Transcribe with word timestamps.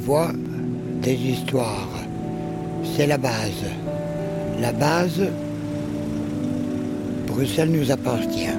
voix, 0.00 0.32
des 1.02 1.14
histoires. 1.14 1.88
C'est 2.96 3.06
la 3.06 3.18
base. 3.18 3.64
La 4.58 4.72
base, 4.72 5.22
Bruxelles 7.26 7.70
nous 7.70 7.90
appartient. 7.90 8.56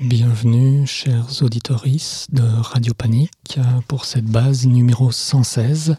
Bienvenue, 0.00 0.86
chers 0.86 1.42
auditeurs 1.42 1.84
de 2.32 2.42
Radio 2.62 2.94
Panique, 2.94 3.58
pour 3.86 4.06
cette 4.06 4.24
base 4.24 4.66
numéro 4.66 5.12
116. 5.12 5.96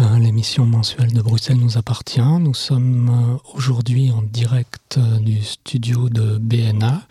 Euh, 0.00 0.18
l'émission 0.18 0.66
mensuelle 0.66 1.12
de 1.12 1.22
Bruxelles 1.22 1.58
nous 1.58 1.78
appartient. 1.78 2.20
Nous 2.20 2.54
sommes 2.54 3.08
euh, 3.08 3.56
aujourd'hui 3.56 4.10
en 4.10 4.22
direct 4.22 4.98
euh, 4.98 5.18
du 5.18 5.42
studio 5.42 6.08
de 6.08 6.38
BNA, 6.38 7.02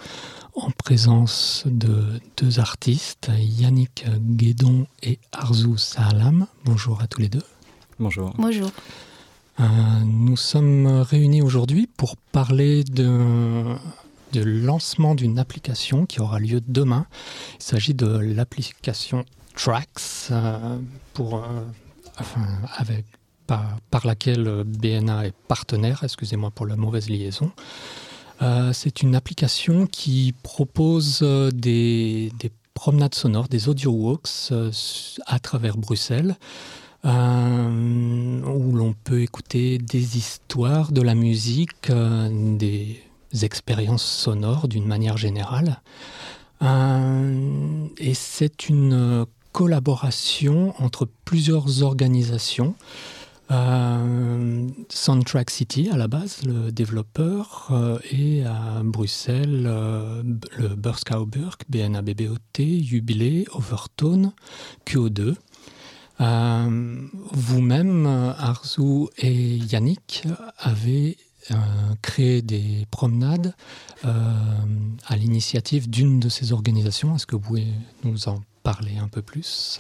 en 0.55 0.69
présence 0.71 1.63
de 1.65 2.19
deux 2.37 2.59
artistes, 2.59 3.31
Yannick 3.37 4.05
Guédon 4.19 4.85
et 5.01 5.19
Arzou 5.31 5.77
Salam. 5.77 6.47
Bonjour 6.65 7.01
à 7.01 7.07
tous 7.07 7.21
les 7.21 7.29
deux. 7.29 7.43
Bonjour. 7.99 8.33
Bonjour. 8.37 8.69
nous 10.05 10.37
sommes 10.37 10.87
réunis 10.87 11.41
aujourd'hui 11.41 11.87
pour 11.87 12.17
parler 12.17 12.83
de 12.83 13.75
de 14.33 14.41
lancement 14.41 15.13
d'une 15.13 15.37
application 15.37 16.07
qui 16.07 16.19
aura 16.19 16.39
lieu 16.39 16.59
demain. 16.67 17.05
Il 17.59 17.63
s'agit 17.63 17.93
de 17.93 18.07
l'application 18.07 19.25
Tracks, 19.55 20.31
euh, 20.31 20.77
pour, 21.13 21.35
euh, 21.35 21.63
avec, 22.77 23.05
par, 23.47 24.05
laquelle 24.05 24.63
BNA 24.65 25.27
est 25.27 25.35
partenaire, 25.47 26.03
excusez-moi 26.03 26.51
pour 26.51 26.65
la 26.65 26.75
mauvaise 26.75 27.09
liaison. 27.09 27.51
Euh, 28.41 28.73
c'est 28.73 29.01
une 29.01 29.15
application 29.15 29.87
qui 29.87 30.33
propose 30.43 31.21
des, 31.21 32.31
des, 32.39 32.51
promenades 32.73 33.13
sonores, 33.13 33.47
des 33.47 33.69
audio 33.69 33.91
walks 33.91 34.51
à 35.27 35.39
travers 35.39 35.77
Bruxelles. 35.77 36.35
où 37.05 37.09
l'on 38.75 38.95
peut 39.03 39.21
écouter 39.21 39.77
des 39.77 40.17
histoires, 40.17 40.91
de 40.91 41.01
la 41.01 41.15
musique, 41.15 41.91
des, 41.91 43.03
expériences 43.41 44.05
sonores 44.05 44.67
d'une 44.67 44.85
manière 44.85 45.17
générale. 45.17 45.81
Euh, 46.63 47.87
et 47.97 48.13
c'est 48.13 48.69
une 48.69 49.25
collaboration 49.53 50.73
entre 50.83 51.07
plusieurs 51.25 51.83
organisations. 51.83 52.75
Euh, 53.51 54.67
Soundtrack 54.89 55.49
City 55.49 55.89
à 55.91 55.97
la 55.97 56.07
base, 56.07 56.43
le 56.43 56.71
développeur, 56.71 57.69
euh, 57.71 57.99
et 58.11 58.43
à 58.43 58.81
Bruxelles, 58.83 59.63
le 59.63 60.75
Burskauburg, 60.75 61.57
BNABBOT, 61.69 62.81
Jubilé, 62.81 63.45
Overtone, 63.53 64.33
QO2. 64.85 65.35
Vous-même, 66.19 68.05
Arzu 68.37 69.07
et 69.17 69.57
Yannick, 69.57 70.23
avez 70.57 71.17
euh, 71.51 71.55
créer 72.01 72.41
des 72.41 72.87
promenades 72.89 73.53
euh, 74.05 74.09
à 75.05 75.17
l'initiative 75.17 75.89
d'une 75.89 76.21
de 76.21 76.29
ces 76.29 76.53
organisations. 76.53 77.15
Est-ce 77.15 77.27
que 77.27 77.35
vous 77.35 77.41
pouvez 77.41 77.67
nous 78.05 78.29
en 78.29 78.41
parler 78.63 78.97
un 78.97 79.07
peu 79.07 79.21
plus 79.21 79.79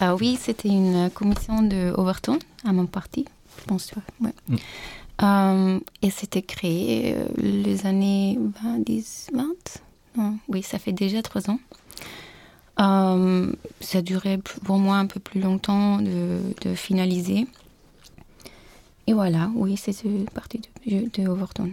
ah 0.00 0.14
Oui, 0.16 0.36
c'était 0.40 0.68
une 0.68 1.10
commission 1.10 1.62
de 1.62 1.92
Overton 1.96 2.38
à 2.64 2.72
mon 2.72 2.86
parti, 2.86 3.24
je 3.58 3.64
pense. 3.64 3.92
Ouais. 4.20 4.34
Mm. 4.48 4.56
Euh, 5.22 5.80
et 6.02 6.10
c'était 6.10 6.42
créé 6.42 7.16
les 7.36 7.86
années 7.86 8.38
20, 8.64 8.78
10, 8.80 9.30
20 10.16 10.32
Oui, 10.48 10.62
ça 10.62 10.78
fait 10.80 10.92
déjà 10.92 11.22
trois 11.22 11.48
ans. 11.48 11.60
ça 12.76 13.98
a 13.98 14.02
duré 14.02 14.38
pour 14.38 14.78
moi 14.78 14.96
un 14.96 15.06
peu 15.06 15.20
plus 15.20 15.40
longtemps 15.40 15.98
de, 15.98 16.40
de 16.62 16.74
finaliser. 16.74 17.46
Et 19.06 19.12
voilà, 19.12 19.50
oui, 19.54 19.76
c'est 19.76 19.94
partie 20.32 20.60
de, 20.86 21.08
de 21.12 21.28
Overton. 21.28 21.72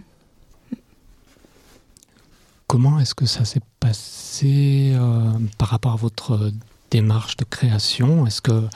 Comment 2.66 3.00
est-ce 3.00 3.16
que 3.16 3.26
ça 3.26 3.44
s'est 3.44 3.60
passé 3.80 4.92
euh, 4.94 5.32
par 5.58 5.68
rapport 5.68 5.92
à 5.92 5.96
votre 5.96 6.52
démarche 6.90 7.36
de 7.36 7.44
création? 7.44 8.26
Est-ce 8.26 8.42
que, 8.42 8.66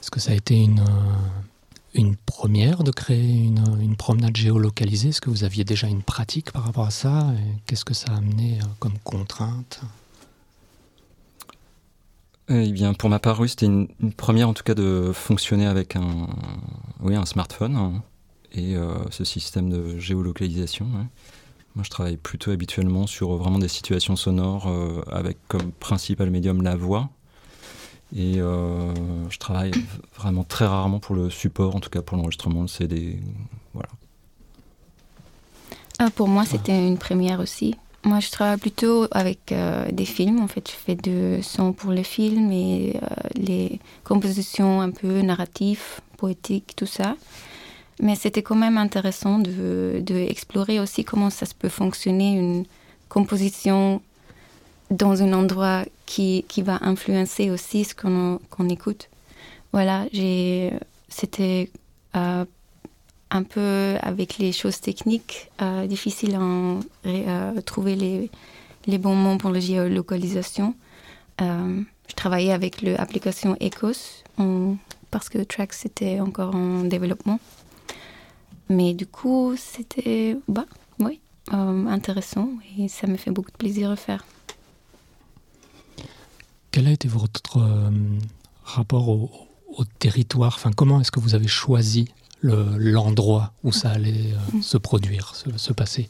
est 0.00 0.10
que 0.10 0.20
ça 0.20 0.32
a 0.32 0.34
été 0.34 0.56
une, 0.56 0.80
euh, 0.80 1.94
une 1.94 2.16
première 2.16 2.82
de 2.82 2.90
créer 2.90 3.44
une, 3.44 3.64
une 3.80 3.96
promenade 3.96 4.36
géolocalisée? 4.36 5.10
Est-ce 5.10 5.20
que 5.20 5.30
vous 5.30 5.44
aviez 5.44 5.64
déjà 5.64 5.86
une 5.86 6.02
pratique 6.02 6.52
par 6.52 6.64
rapport 6.64 6.86
à 6.86 6.90
ça? 6.90 7.32
Qu'est-ce 7.66 7.84
que 7.84 7.94
ça 7.94 8.12
a 8.12 8.16
amené 8.16 8.58
euh, 8.60 8.66
comme 8.78 8.98
contrainte? 9.04 9.80
Eh 12.48 12.72
bien, 12.72 12.92
pour 12.92 13.08
ma 13.08 13.18
part, 13.18 13.40
c'était 13.48 13.66
une, 13.66 13.88
première 14.16 14.48
en 14.48 14.54
tout 14.54 14.64
cas 14.64 14.74
de 14.74 15.12
fonctionner 15.14 15.66
avec 15.66 15.96
un, 15.96 16.28
oui, 17.00 17.14
un 17.14 17.24
smartphone 17.24 17.76
hein, 17.76 18.02
et 18.52 18.76
euh, 18.76 18.94
ce 19.10 19.24
système 19.24 19.70
de 19.70 19.98
géolocalisation. 19.98 20.86
Moi, 21.74 21.84
je 21.84 21.90
travaille 21.90 22.16
plutôt 22.16 22.50
habituellement 22.50 23.06
sur 23.06 23.36
vraiment 23.36 23.58
des 23.58 23.68
situations 23.68 24.16
sonores 24.16 24.68
euh, 24.68 25.02
avec 25.10 25.38
comme 25.48 25.72
principal 25.72 26.30
médium 26.30 26.62
la 26.62 26.76
voix. 26.76 27.10
Et 28.14 28.40
euh, 28.40 28.92
je 29.30 29.38
travaille 29.38 29.72
vraiment 30.16 30.44
très 30.44 30.66
rarement 30.66 31.00
pour 31.00 31.14
le 31.14 31.30
support, 31.30 31.74
en 31.74 31.80
tout 31.80 31.88
cas 31.88 32.02
pour 32.02 32.18
l'enregistrement 32.18 32.62
de 32.62 32.68
CD. 32.68 33.18
Voilà. 33.72 33.88
Ah, 35.98 36.10
pour 36.10 36.28
moi, 36.28 36.44
c'était 36.44 36.86
une 36.86 36.98
première 36.98 37.40
aussi. 37.40 37.74
Moi, 38.04 38.18
je 38.20 38.30
travaille 38.30 38.58
plutôt 38.58 39.06
avec 39.12 39.52
euh, 39.52 39.90
des 39.92 40.04
films. 40.04 40.40
En 40.40 40.48
fait, 40.48 40.68
je 40.68 40.74
fais 40.74 40.96
de 40.96 41.38
son 41.40 41.72
pour 41.72 41.92
les 41.92 42.02
films 42.02 42.50
et 42.50 42.96
euh, 42.96 43.06
les 43.36 43.78
compositions 44.02 44.80
un 44.80 44.90
peu 44.90 45.20
narratives, 45.20 46.00
poétiques, 46.16 46.74
tout 46.76 46.86
ça. 46.86 47.14
Mais 48.02 48.16
c'était 48.16 48.42
quand 48.42 48.56
même 48.56 48.78
intéressant 48.78 49.38
de, 49.38 50.02
de, 50.04 50.80
aussi 50.80 51.04
comment 51.04 51.30
ça 51.30 51.46
peut 51.56 51.68
fonctionner 51.68 52.36
une 52.36 52.64
composition 53.08 54.02
dans 54.90 55.22
un 55.22 55.32
endroit 55.32 55.84
qui, 56.04 56.44
qui 56.48 56.62
va 56.62 56.78
influencer 56.82 57.50
aussi 57.50 57.84
ce 57.84 57.94
qu'on 57.94 58.68
écoute. 58.68 59.08
Voilà, 59.72 60.04
c'était 61.08 61.70
euh, 62.16 62.44
un 63.30 63.42
peu 63.44 63.96
avec 64.02 64.36
les 64.38 64.50
choses 64.50 64.80
techniques, 64.80 65.50
euh, 65.62 65.86
difficile 65.86 66.34
à 66.34 67.08
euh, 67.08 67.60
trouver 67.62 67.94
les, 67.94 68.30
les, 68.86 68.98
bons 68.98 69.14
mots 69.14 69.38
pour 69.38 69.50
la 69.50 69.60
géolocalisation. 69.60 70.74
Je 71.38 72.14
travaillais 72.14 72.52
avec 72.52 72.82
l'application 72.82 73.56
Ecos 73.60 74.24
parce 75.10 75.28
que 75.28 75.38
Trax 75.38 75.86
était 75.86 76.20
encore 76.20 76.54
en 76.54 76.84
développement. 76.84 77.40
Mais 78.68 78.94
du 78.94 79.06
coup, 79.06 79.54
c'était 79.56 80.36
bah, 80.48 80.66
oui, 80.98 81.20
intéressant 81.50 82.48
et 82.78 82.88
ça 82.88 83.06
me 83.06 83.16
fait 83.16 83.30
beaucoup 83.30 83.50
de 83.50 83.56
plaisir 83.56 83.90
à 83.90 83.96
faire. 83.96 84.24
Quel 86.70 86.86
a 86.86 86.90
été 86.90 87.08
votre 87.08 87.58
rapport 88.64 89.08
au, 89.08 89.30
au 89.76 89.84
territoire? 89.84 90.54
Enfin, 90.54 90.70
Comment 90.74 91.00
est-ce 91.00 91.10
que 91.10 91.20
vous 91.20 91.34
avez 91.34 91.48
choisi 91.48 92.08
l'endroit 92.42 93.52
où 93.62 93.72
ça 93.72 93.90
allait 93.90 94.32
euh, 94.32 94.58
mm. 94.58 94.62
se 94.62 94.76
produire, 94.76 95.34
se, 95.34 95.72
passer? 95.72 96.08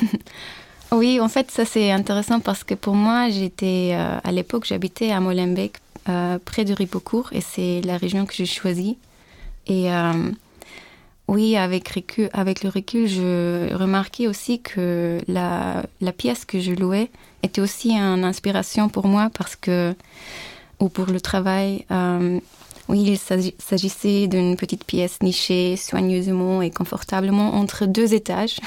oui, 0.92 1.20
en 1.20 1.28
fait, 1.28 1.50
ça 1.50 1.64
c'est 1.64 1.90
intéressant 1.90 2.40
parce 2.40 2.64
que 2.64 2.74
pour 2.74 2.94
moi, 2.94 3.30
j'étais 3.30 3.90
euh, 3.92 4.18
à 4.22 4.32
l'époque, 4.32 4.64
j'habitais 4.66 5.10
à 5.10 5.20
Molenbeek, 5.20 5.76
euh, 6.08 6.38
près 6.44 6.64
de 6.64 6.72
Ripocourt, 6.72 7.30
et 7.32 7.40
c'est 7.40 7.80
la 7.82 7.96
région 7.96 8.26
que 8.26 8.34
j'ai 8.34 8.46
choisie. 8.46 8.96
Et 9.68 9.88
oui, 11.28 11.56
avec, 11.56 11.94
le 11.96 12.68
recul, 12.68 13.08
je 13.08 13.74
remarquais 13.74 14.28
aussi 14.28 14.60
que 14.60 15.18
la, 15.26 15.82
pièce 16.16 16.44
que 16.44 16.60
je 16.60 16.72
louais 16.72 17.10
était 17.42 17.60
aussi 17.60 17.92
une 17.92 18.24
inspiration 18.24 18.88
pour 18.88 19.06
moi 19.06 19.30
parce 19.36 19.56
que, 19.56 19.94
ou 20.78 20.88
pour 20.88 21.06
le 21.06 21.20
travail, 21.20 21.84
oui, 22.88 23.02
il 23.02 23.18
s'agissait 23.18 24.28
d'une 24.28 24.56
petite 24.56 24.84
pièce 24.84 25.20
nichée 25.20 25.76
soigneusement 25.76 26.62
et 26.62 26.70
confortablement 26.70 27.54
entre 27.54 27.86
deux 27.86 28.14
étages. 28.14 28.58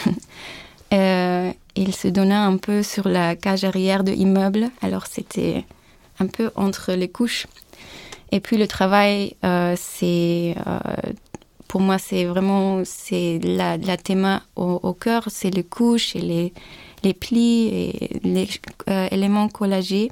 euh, 0.94 1.52
il 1.76 1.96
se 1.96 2.10
donnait 2.10 2.34
un 2.34 2.58
peu 2.58 2.84
sur 2.84 3.08
la 3.08 3.38
cage 3.38 3.64
arrière 3.64 4.04
de 4.04 4.12
l'immeuble, 4.12 4.70
alors 4.82 5.08
c'était 5.08 5.64
un 6.20 6.28
peu 6.28 6.52
entre 6.56 6.92
les 6.94 7.08
couches. 7.08 7.48
Et 8.34 8.42
puis 8.42 8.58
le 8.58 8.68
travail, 8.68 9.36
euh, 9.46 9.76
c'est 9.78 10.56
euh, 10.68 10.80
pour 11.70 11.82
moi 11.82 12.00
c'est 12.00 12.26
vraiment 12.26 12.82
c'est 12.84 13.40
la, 13.44 13.78
la 13.78 13.96
théma 13.96 14.42
au, 14.58 14.94
cœur, 14.94 15.26
c'est 15.30 15.52
les 15.52 15.64
couches 15.64 16.16
et 16.16 16.20
les, 16.20 16.54
les 17.04 17.14
plis 17.14 17.68
et 17.68 18.20
les 18.24 18.50
euh, 18.90 19.08
éléments 19.12 19.48
collagés. 19.48 20.12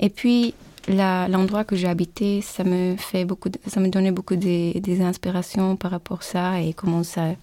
Et 0.00 0.08
puis 0.08 0.54
l'endroit 0.88 1.64
que 1.64 1.76
j'ai 1.76 1.86
habité, 1.86 2.40
ça 2.40 2.64
me 2.64 2.96
fait 2.96 3.26
beaucoup, 3.26 3.50
ça 3.66 3.78
me 3.78 3.88
donnait 3.88 4.10
beaucoup 4.10 4.36
des, 4.36 5.02
inspirations 5.02 5.76
par 5.76 5.90
rapport 5.90 6.20
à 6.20 6.22
ça 6.22 6.60
et 6.60 6.72
comment 6.72 7.04
ça 7.04 7.34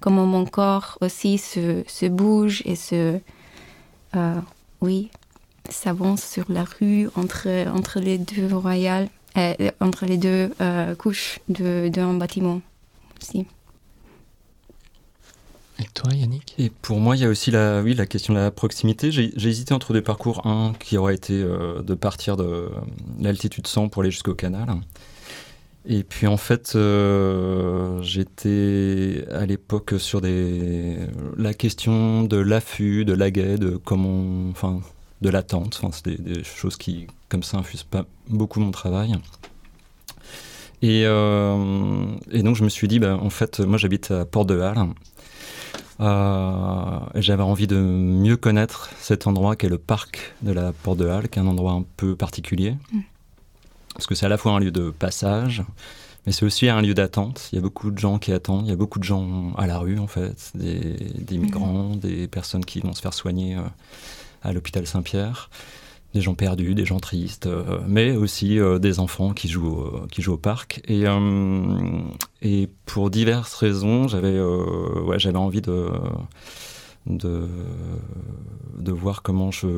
comment 0.00 0.26
mon 0.26 0.44
corps 0.44 0.98
aussi 1.00 1.38
se, 1.38 1.82
se 1.86 2.06
bouge 2.06 2.62
et 2.66 2.76
se, 2.76 3.18
euh, 4.16 4.40
oui, 4.80 5.10
s'avance 5.70 6.22
sur 6.22 6.44
la 6.50 6.64
rue 6.64 7.08
entre, 7.16 7.48
entre 7.74 8.00
les 8.00 8.18
deux 8.18 8.54
royales, 8.54 9.08
entre 9.80 10.06
les 10.06 10.16
deux 10.16 10.52
euh, 10.60 10.94
couches 10.94 11.40
d'un 11.48 12.14
bâtiment 12.14 12.60
aussi. 13.20 13.46
Et 15.78 15.84
toi, 15.92 16.10
Yannick? 16.14 16.54
Et 16.58 16.70
pour 16.70 17.00
moi, 17.00 17.16
il 17.16 17.22
y 17.22 17.24
a 17.26 17.28
aussi 17.28 17.50
la, 17.50 17.82
oui, 17.82 17.94
la 17.94 18.06
question 18.06 18.32
de 18.32 18.38
la 18.38 18.50
proximité. 18.50 19.12
J'ai 19.12 19.48
hésité 19.48 19.74
entre 19.74 19.92
deux 19.92 20.00
parcours. 20.00 20.46
Un 20.46 20.72
qui 20.80 20.96
aurait 20.96 21.14
été 21.14 21.34
euh, 21.34 21.82
de 21.82 21.94
partir 21.94 22.38
de 22.38 22.70
l'altitude 23.20 23.66
100 23.66 23.88
pour 23.88 24.02
aller 24.02 24.10
jusqu'au 24.10 24.34
canal. 24.34 24.68
Et 25.88 26.02
puis 26.02 26.26
en 26.26 26.36
fait, 26.36 26.72
euh, 26.74 28.02
j'étais 28.02 29.24
à 29.30 29.46
l'époque 29.46 29.94
sur 29.98 30.20
des 30.20 30.96
la 31.36 31.54
question 31.54 32.24
de 32.24 32.38
l'affût, 32.38 33.04
de 33.04 33.12
l'aguet, 33.12 33.56
de 33.56 33.76
comment, 33.76 34.50
enfin, 34.50 34.80
de 35.20 35.28
l'attente. 35.28 35.78
Enfin, 35.80 35.90
c'est 35.92 36.20
des, 36.20 36.42
choses 36.42 36.76
qui, 36.76 37.06
comme 37.28 37.42
ça, 37.42 37.58
infusent 37.58 37.84
pas 37.84 38.04
beaucoup 38.28 38.60
mon 38.60 38.70
travail. 38.70 39.14
Et, 40.82 41.04
euh, 41.06 42.04
et 42.30 42.42
donc 42.42 42.56
je 42.56 42.64
me 42.64 42.68
suis 42.68 42.88
dit, 42.88 42.98
bah, 42.98 43.18
en 43.20 43.30
fait, 43.30 43.60
moi 43.60 43.78
j'habite 43.78 44.10
à 44.10 44.24
Port 44.24 44.44
de 44.44 44.60
Halle. 44.60 44.88
Euh, 46.00 46.98
J'avais 47.14 47.42
envie 47.42 47.66
de 47.66 47.76
mieux 47.76 48.36
connaître 48.36 48.90
cet 49.00 49.26
endroit 49.26 49.56
qu'est 49.56 49.68
le 49.68 49.78
parc 49.78 50.34
de 50.42 50.52
la 50.52 50.72
Porte 50.72 50.98
de 50.98 51.08
Halle, 51.08 51.28
qui 51.28 51.38
est 51.38 51.42
un 51.42 51.46
endroit 51.46 51.72
un 51.72 51.84
peu 51.96 52.16
particulier. 52.16 52.76
Mm. 52.92 53.00
Parce 53.94 54.06
que 54.06 54.14
c'est 54.14 54.26
à 54.26 54.28
la 54.28 54.36
fois 54.36 54.52
un 54.52 54.58
lieu 54.58 54.70
de 54.70 54.90
passage, 54.90 55.64
mais 56.26 56.32
c'est 56.32 56.44
aussi 56.44 56.68
un 56.68 56.82
lieu 56.82 56.92
d'attente. 56.92 57.48
Il 57.52 57.56
y 57.56 57.58
a 57.58 57.62
beaucoup 57.62 57.90
de 57.90 57.98
gens 57.98 58.18
qui 58.18 58.32
attendent, 58.32 58.66
il 58.66 58.70
y 58.70 58.72
a 58.72 58.76
beaucoup 58.76 58.98
de 58.98 59.04
gens 59.04 59.54
à 59.56 59.66
la 59.66 59.78
rue 59.78 59.98
en 59.98 60.06
fait, 60.06 60.52
des, 60.54 60.96
des 61.18 61.38
migrants, 61.38 61.94
mm. 61.94 62.00
des 62.00 62.28
personnes 62.28 62.64
qui 62.64 62.80
vont 62.80 62.92
se 62.92 63.00
faire 63.00 63.14
soigner 63.14 63.56
euh, 63.56 63.62
à 64.42 64.52
l'hôpital 64.52 64.86
Saint-Pierre 64.86 65.48
des 66.16 66.22
gens 66.22 66.34
perdus, 66.34 66.74
des 66.74 66.86
gens 66.86 66.98
tristes, 66.98 67.46
euh, 67.46 67.78
mais 67.86 68.16
aussi 68.16 68.58
euh, 68.58 68.78
des 68.78 69.00
enfants 69.00 69.34
qui 69.34 69.48
jouent, 69.48 69.84
qui 70.10 70.22
jouent 70.22 70.32
au 70.32 70.38
parc. 70.38 70.80
Et, 70.88 71.02
euh, 71.06 72.00
et 72.40 72.70
pour 72.86 73.10
diverses 73.10 73.54
raisons, 73.54 74.08
j'avais 74.08 74.38
envie 75.36 75.60
de, 75.60 75.90
de, 77.04 77.46
de 78.78 78.92
voir 78.92 79.22
comment 79.22 79.50
je 79.50 79.68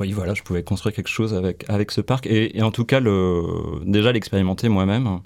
oui, 0.00 0.12
voilà, 0.12 0.34
je 0.34 0.42
pouvais 0.42 0.62
construire 0.62 0.94
quelque 0.96 1.10
chose 1.10 1.34
avec, 1.34 1.64
avec 1.68 1.90
ce 1.90 2.00
parc 2.00 2.26
et, 2.26 2.56
et 2.56 2.62
en 2.62 2.70
tout 2.70 2.84
cas 2.84 2.98
le, 2.98 3.42
déjà 3.84 4.10
l'expérimenter 4.10 4.68
moi-même 4.68 5.20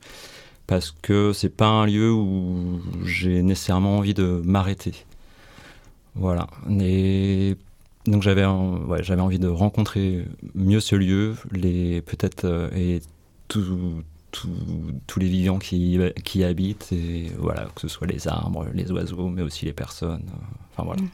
parce 0.66 0.90
que 0.90 1.32
c'est 1.32 1.54
pas 1.54 1.68
un 1.68 1.86
lieu 1.86 2.12
où 2.12 2.80
j'ai 3.04 3.42
nécessairement 3.42 3.98
envie 3.98 4.12
de 4.12 4.42
m'arrêter. 4.44 4.92
Voilà. 6.14 6.48
Et 6.80 7.56
donc 8.06 8.22
j'avais 8.22 8.44
ouais, 8.44 9.02
j'avais 9.02 9.22
envie 9.22 9.38
de 9.38 9.48
rencontrer 9.48 10.24
mieux 10.54 10.80
ce 10.80 10.96
lieu, 10.96 11.34
les 11.52 12.00
peut-être 12.02 12.44
euh, 12.44 12.70
et 12.74 13.00
tous 15.06 15.20
les 15.20 15.28
vivants 15.28 15.58
qui, 15.58 15.98
qui 16.24 16.44
habitent 16.44 16.92
et 16.92 17.30
voilà 17.38 17.68
que 17.74 17.80
ce 17.80 17.88
soit 17.88 18.06
les 18.06 18.28
arbres, 18.28 18.66
les 18.74 18.90
oiseaux, 18.92 19.28
mais 19.28 19.42
aussi 19.42 19.64
les 19.64 19.72
personnes. 19.72 20.26
Euh, 20.28 20.56
enfin 20.72 20.84
voilà. 20.84 21.02
Mm. 21.02 21.08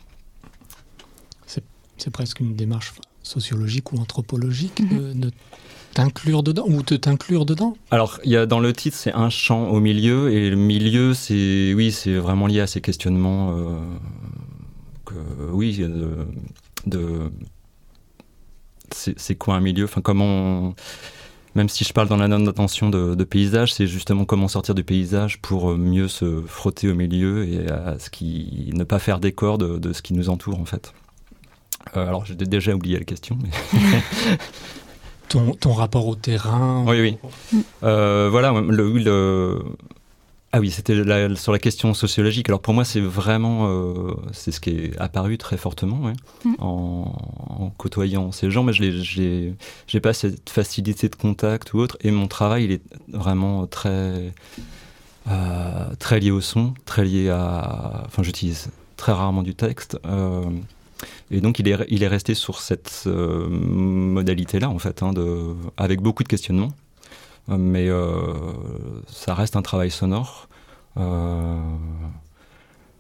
C'est 1.99 2.11
presque 2.11 2.41
une 2.41 2.57
démarche 2.57 2.95
sociologique 3.23 3.93
ou 3.93 3.99
anthropologique 3.99 4.81
mm-hmm. 4.81 5.21
de, 5.21 5.31
t'inclure 5.95 6.43
dedans 6.43 6.65
ou 6.67 6.83
de 6.83 6.97
t'inclure 6.97 7.47
dedans? 7.47 7.77
Alors, 7.93 8.19
il 8.25 8.33
y 8.33 8.37
a 8.37 8.47
dans 8.47 8.59
le 8.59 8.73
titre, 8.73 8.97
c'est 8.97 9.13
un 9.13 9.31
champ 9.31 9.69
au 9.69 9.79
milieu 9.79 10.33
et 10.33 10.51
le 10.51 10.57
milieu, 10.57 11.15
c'est 11.15 11.73
oui, 11.75 11.93
c'est 11.93 12.17
vraiment 12.17 12.49
lié 12.49 12.61
à 12.61 12.67
ces 12.67 12.81
questionnements 12.81 13.57
euh, 13.57 13.79
que 15.05 15.15
oui, 15.53 15.81
de 16.87 17.31
c'est 18.91 19.35
quoi 19.35 19.55
un 19.55 19.61
milieu? 19.61 19.85
Enfin 19.85 20.01
comment 20.01 20.75
même 21.55 21.69
si 21.69 21.85
je 21.85 21.93
parle 21.93 22.09
dans 22.09 22.17
la 22.17 22.29
note 22.29 22.45
d'intention 22.45 22.89
de, 22.89 23.25
paysage 23.25 23.75
c'est 23.75 23.87
justement 23.87 24.25
comment 24.25 24.49
sortir 24.49 24.75
du 24.75 24.85
paysage 24.85 25.41
pour 25.41 25.71
euh, 25.71 25.77
mieux 25.77 26.09
se 26.09 26.43
frotter 26.47 26.89
au 26.89 26.95
milieu 26.95 27.47
et 27.47 27.69
à 27.71 27.99
ce 27.99 28.11
qui 28.11 28.71
ne 28.75 28.85
pas 28.85 28.99
faire 28.99 29.21
décor 29.21 29.59
de, 29.59 29.79
de 29.79 29.93
ce 29.93 30.03
qui 30.03 30.15
nous 30.15 30.29
entoure 30.29 30.59
en 30.59 30.65
fait. 30.65 30.93
Euh, 31.97 32.07
alors 32.07 32.25
j'ai 32.25 32.35
déjà 32.35 32.75
oublié 32.75 32.99
la 32.99 33.05
question 33.05 33.39
mais 33.43 33.51
ton, 35.29 35.53
ton, 35.53 35.73
rapport 35.73 36.07
au 36.07 36.15
terrain? 36.15 36.85
Oui 36.87 37.01
oui. 37.01 37.63
Euh, 37.83 38.29
voilà 38.31 38.53
le, 38.53 38.99
le 38.99 39.63
ah 40.55 40.61
oui, 40.61 40.71
c'était 40.71 40.95
sur 41.35 41.53
la 41.53 41.59
question 41.59 41.95
sociologique. 41.95 42.51
Alors 42.51 42.61
pour 42.61 42.75
moi, 42.75 42.85
c'est 42.85 43.01
vraiment, 43.01 43.69
euh, 43.69 44.15
c'est 44.33 44.53
ce 44.53 44.61
qui 44.61 44.69
est 44.69 45.01
apparu 45.01 45.39
très 45.39 45.57
fortement 45.57 46.13
mm. 46.45 46.55
en, 46.59 47.73
côtoyant 47.79 48.33
ces 48.33 48.51
gens. 48.51 48.63
Mais 48.63 48.75
je 48.75 49.55
n'ai 49.95 50.01
pas 50.01 50.13
cette 50.13 50.51
facilité 50.51 51.09
de 51.09 51.17
contact 51.17 51.73
ou 51.73 51.79
autre. 51.79 51.97
Et 52.03 52.11
mon 52.11 52.29
travail, 52.29 52.65
il 52.65 52.73
est 52.73 52.83
vraiment 53.09 53.67
très, 53.67 54.35
euh, 55.29 55.95
très 55.99 56.21
lié 56.21 56.31
au 56.31 56.43
son, 56.43 56.75
très 56.85 57.07
lié 57.07 57.31
à. 57.31 58.03
Enfin, 58.05 58.23
j'utilise 58.23 58.69
très 58.99 59.13
rarement 59.13 59.43
du 59.43 59.55
texte. 59.55 59.99
Euh, 60.05 60.45
et 61.31 61.41
donc, 61.41 61.61
il 61.61 61.69
est, 61.69 61.79
il 61.89 62.03
est 62.03 62.09
resté 62.09 62.35
sur 62.35 62.61
cette 62.61 63.07
modalité-là, 63.07 64.69
en 64.69 64.79
fait, 64.79 65.03
hein, 65.03 65.15
de, 65.15 65.55
avec 65.79 66.03
beaucoup 66.03 66.23
de 66.23 66.29
questionnements 66.29 66.73
mais 67.49 67.89
euh, 67.89 68.35
ça 69.07 69.35
reste 69.35 69.57
un 69.57 69.63
travail 69.63 69.91
sonore. 69.91 70.49
Euh, 70.97 71.59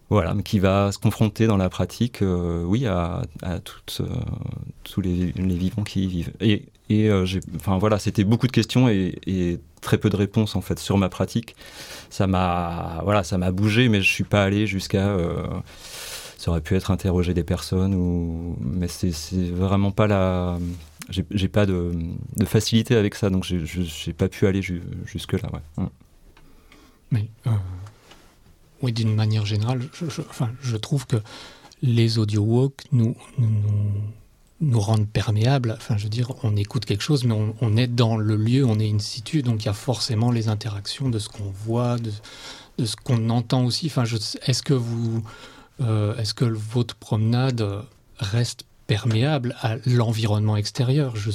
voilà, 0.08 0.34
qui 0.44 0.58
va 0.58 0.92
se 0.92 0.98
confronter 0.98 1.46
dans 1.46 1.56
la 1.56 1.70
pratique, 1.70 2.20
euh, 2.20 2.64
oui, 2.64 2.86
à, 2.86 3.22
tous 3.64 5.00
les, 5.00 5.32
vivants 5.34 5.84
qui 5.84 6.04
y 6.04 6.06
vivent. 6.06 6.32
Et, 6.40 6.66
et 6.90 7.10
enfin 7.56 7.78
voilà, 7.78 7.98
c'était 7.98 8.24
beaucoup 8.24 8.46
de 8.46 8.52
questions 8.52 8.88
et, 8.88 9.58
très 9.80 9.98
peu 9.98 10.10
de 10.10 10.16
réponses 10.16 10.54
en 10.54 10.60
fait 10.60 10.78
sur 10.78 10.98
ma 10.98 11.08
pratique. 11.08 11.56
Ça 12.10 12.26
m'a, 12.26 13.00
voilà, 13.04 13.24
ça 13.24 13.38
m'a 13.38 13.50
bougé, 13.52 13.88
mais 13.88 14.02
je 14.02 14.12
suis 14.12 14.24
pas 14.24 14.44
allé 14.44 14.66
jusqu'à. 14.66 15.16
ça 16.36 16.50
aurait 16.50 16.60
pu 16.60 16.76
être 16.76 16.90
interroger 16.90 17.32
des 17.32 17.44
personnes 17.44 17.94
ou, 17.94 18.56
mais 18.60 18.88
c'est 18.88 19.50
vraiment 19.50 19.92
pas 19.92 20.06
la 20.06 20.58
j'ai 21.08 21.48
pas 21.48 21.66
de, 21.66 21.92
facilité 22.44 22.96
avec 22.96 23.14
ça, 23.14 23.30
donc 23.30 23.44
j'ai 23.44 24.12
pas 24.12 24.28
pu 24.28 24.46
aller 24.46 24.62
jusque-là. 24.62 25.50
Ouais. 25.52 25.84
Mm. 25.84 25.88
Mais, 27.10 27.28
euh, 27.46 27.50
oui, 28.80 28.92
d'une 28.92 29.14
manière 29.14 29.44
générale, 29.44 29.82
je, 29.92 30.06
enfin, 30.22 30.50
je 30.62 30.76
trouve 30.76 31.06
que 31.06 31.16
les 31.82 32.18
audio 32.18 32.42
walks 32.42 32.84
nous, 32.92 33.16
nous, 34.60 34.80
rendent 34.80 35.08
perméables. 35.08 35.74
Enfin, 35.76 35.96
je 35.98 36.04
veux 36.04 36.08
dire, 36.08 36.32
on 36.42 36.56
écoute 36.56 36.84
quelque 36.84 37.02
chose, 37.02 37.24
mais 37.24 37.34
on, 37.60 37.76
est 37.76 37.88
dans 37.88 38.16
le 38.16 38.36
lieu, 38.36 38.64
on 38.64 38.78
est 38.78 38.90
in 38.90 38.98
situ, 38.98 39.42
donc 39.42 39.64
il 39.64 39.66
y 39.66 39.68
a 39.68 39.74
forcément 39.74 40.30
les 40.30 40.48
interactions 40.48 41.10
de 41.10 41.18
ce 41.18 41.28
qu'on 41.28 41.50
voit, 41.50 41.98
de, 41.98 42.84
ce 42.84 42.96
qu'on 42.96 43.28
entend 43.28 43.64
aussi. 43.64 43.86
Enfin, 43.86 44.04
est-ce 44.04 44.62
que 44.62 44.80
euh, 45.80 46.16
est-ce 46.16 46.32
que 46.32 46.44
votre 46.44 46.94
promenade 46.94 47.84
reste 48.18 48.64
perméable 48.96 49.50
à 49.62 49.70
l'environnement 49.86 50.56
extérieur 50.64 51.16
je, 51.16 51.30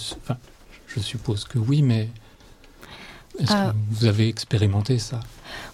je 0.94 1.00
suppose 1.00 1.42
que 1.52 1.58
oui, 1.58 1.82
mais 1.82 2.04
est-ce 3.40 3.52
que 3.52 3.70
euh, 3.70 3.72
vous 3.92 4.06
avez 4.06 4.28
expérimenté 4.30 5.00
ça? 5.00 5.20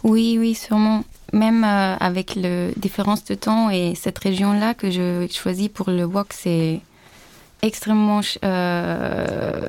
Oui, 0.03 0.37
oui, 0.39 0.55
sûrement. 0.55 1.03
Même 1.33 1.63
euh, 1.65 1.95
avec 1.99 2.35
la 2.35 2.71
différence 2.77 3.25
de 3.25 3.35
temps 3.35 3.69
et 3.69 3.95
cette 3.95 4.19
région-là 4.19 4.73
que 4.75 4.89
je 4.91 5.27
choisis 5.29 5.67
pour 5.67 5.89
le 5.89 6.05
walk, 6.05 6.31
c'est 6.31 6.79
extrêmement 7.61 8.21
euh, 8.45 9.67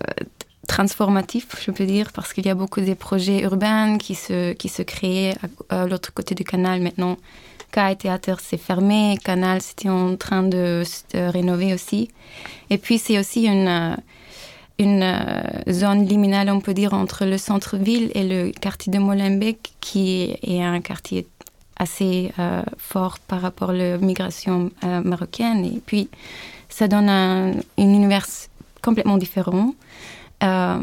transformatif, 0.68 1.46
je 1.64 1.70
peux 1.72 1.86
dire, 1.96 2.12
parce 2.12 2.32
qu'il 2.32 2.46
y 2.46 2.50
a 2.50 2.58
beaucoup 2.62 2.80
de 2.80 2.94
projets 2.94 3.40
urbains 3.42 3.98
qui 3.98 4.14
se, 4.14 4.52
qui 4.52 4.68
se 4.68 4.82
créent 4.82 5.34
à 5.68 5.86
l'autre 5.86 6.12
côté 6.12 6.34
du 6.34 6.44
canal 6.44 6.80
maintenant 6.80 7.16
Sky 7.74 7.96
Theater 7.96 8.38
s'est 8.38 8.56
fermé, 8.56 9.18
Canal 9.24 9.60
c'était 9.60 9.88
en 9.88 10.14
train 10.14 10.44
de 10.44 10.84
se 10.86 11.30
rénover 11.32 11.74
aussi. 11.74 12.08
Et 12.70 12.78
puis 12.78 12.98
c'est 12.98 13.18
aussi 13.18 13.46
une, 13.46 13.66
euh, 13.66 13.96
euh, 14.80 15.72
zone 15.72 16.06
liminale, 16.06 16.50
on 16.50 16.60
peut 16.60 16.72
dire, 16.72 16.94
entre 16.94 17.24
le 17.24 17.36
centre-ville 17.36 18.12
et 18.14 18.22
le 18.22 18.52
quartier 18.52 18.92
de 18.92 18.98
Molenbeek, 19.00 19.72
qui 19.80 20.36
est 20.40 20.62
un 20.62 20.80
quartier 20.80 21.26
assez 21.76 22.30
euh, 22.38 22.62
fort 22.78 23.18
par 23.18 23.40
rapport 23.40 23.70
à 23.70 23.72
la 23.72 23.98
migration 23.98 24.70
marocaine. 24.82 25.64
Et 25.64 25.80
puis 25.84 26.08
ça 26.68 26.86
donne 26.86 27.08
un, 27.08 27.54
univers 27.76 28.26
complètement 28.82 29.16
différent. 29.16 29.74
Euh, 30.44 30.78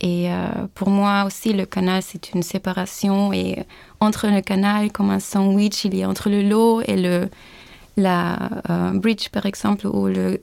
et 0.00 0.32
euh, 0.32 0.46
pour 0.74 0.90
moi 0.90 1.24
aussi, 1.26 1.52
le 1.52 1.66
canal, 1.66 2.02
c'est 2.02 2.32
une 2.32 2.42
séparation. 2.42 3.32
Et 3.32 3.64
entre 4.00 4.28
le 4.28 4.40
canal, 4.40 4.90
comme 4.90 5.10
un 5.10 5.20
sandwich, 5.20 5.84
il 5.84 5.96
y 5.96 6.02
a 6.02 6.08
entre 6.08 6.30
le 6.30 6.42
lot 6.42 6.82
et 6.82 6.96
le, 6.96 7.28
la 7.96 8.38
euh, 8.70 8.92
bridge, 8.92 9.28
par 9.28 9.46
exemple, 9.46 9.86
où 9.86 10.06
le 10.06 10.42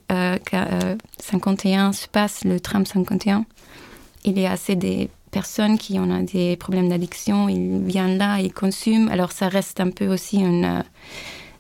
51 1.20 1.94
se 1.94 2.08
passe, 2.08 2.44
le 2.44 2.60
tram 2.60 2.86
51. 2.86 3.46
Il 4.26 4.40
y 4.40 4.46
a 4.46 4.52
assez 4.52 4.76
des 4.76 5.10
personnes 5.32 5.78
qui 5.78 6.00
ont 6.00 6.24
des 6.24 6.56
problèmes 6.58 6.90
d'addiction, 6.90 7.50
ils 7.50 7.80
viennent 7.80 8.18
là, 8.18 8.40
ils 8.40 8.54
consument. 8.54 9.10
Alors 9.10 9.32
ça 9.32 9.48
reste 9.48 9.80
un 9.80 9.92
peu 9.92 10.08
aussi 10.08 10.38
une 10.38 10.84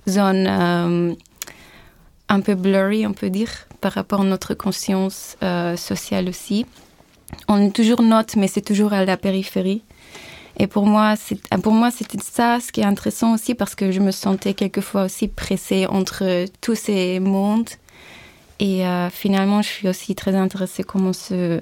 zone 0.08 0.48
un 2.32 2.42
peu 2.42 2.56
blurry, 2.56 3.08
on 3.08 3.13
peut 3.13 3.30
dire, 3.30 3.50
par 3.80 3.94
rapport 3.94 4.22
à 4.22 4.24
notre 4.24 4.56
conscience 4.56 5.38
sociale 5.78 6.28
aussi. 6.28 6.66
On 7.48 7.62
est 7.62 7.75
toujours 7.75 8.01
note, 8.01 8.36
mais 8.36 8.48
c'est 8.48 8.62
toujours 8.62 8.93
à 8.93 9.05
la 9.05 9.17
périphérie. 9.17 9.83
Et 10.57 10.67
pour 10.67 10.86
moi, 10.86 11.15
c'est 11.15 11.39
pour 11.63 11.71
moi 11.71 11.89
c'était 11.89 12.17
ça 12.21 12.59
ce 12.59 12.71
qui 12.71 12.81
est 12.81 12.86
intéressant 12.86 13.33
aussi 13.33 13.55
parce 13.55 13.75
que 13.75 13.91
je 13.91 14.01
me 14.01 14.12
sentais 14.12 14.53
quelquefois 14.53 15.05
aussi 15.05 15.29
pressée 15.29 15.88
entre 15.88 16.45
tous 16.59 16.75
ces 16.75 17.19
mondes. 17.19 17.69
Et 18.59 18.83
finalement, 19.09 19.62
je 19.62 19.69
suis 19.69 19.88
aussi 19.88 20.15
très 20.15 20.36
intéressée 20.36 20.83
comment 20.83 21.13
se 21.13 21.62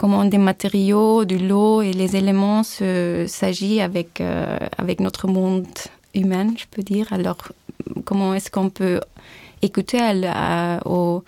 comment 0.00 0.24
des 0.24 0.38
matériaux, 0.38 1.26
du 1.26 1.36
lot 1.36 1.82
et 1.82 1.92
les 1.92 2.16
éléments 2.16 2.62
s'agissent 2.62 3.82
avec, 3.82 4.22
euh, 4.22 4.56
avec 4.78 4.98
notre 4.98 5.28
monde 5.28 5.66
humain, 6.14 6.54
je 6.56 6.64
peux 6.70 6.82
dire. 6.82 7.12
Alors, 7.12 7.36
comment 8.06 8.32
est-ce 8.32 8.50
qu'on 8.50 8.70
peut 8.70 8.98
écouter 9.60 10.00
aux, 10.86 11.22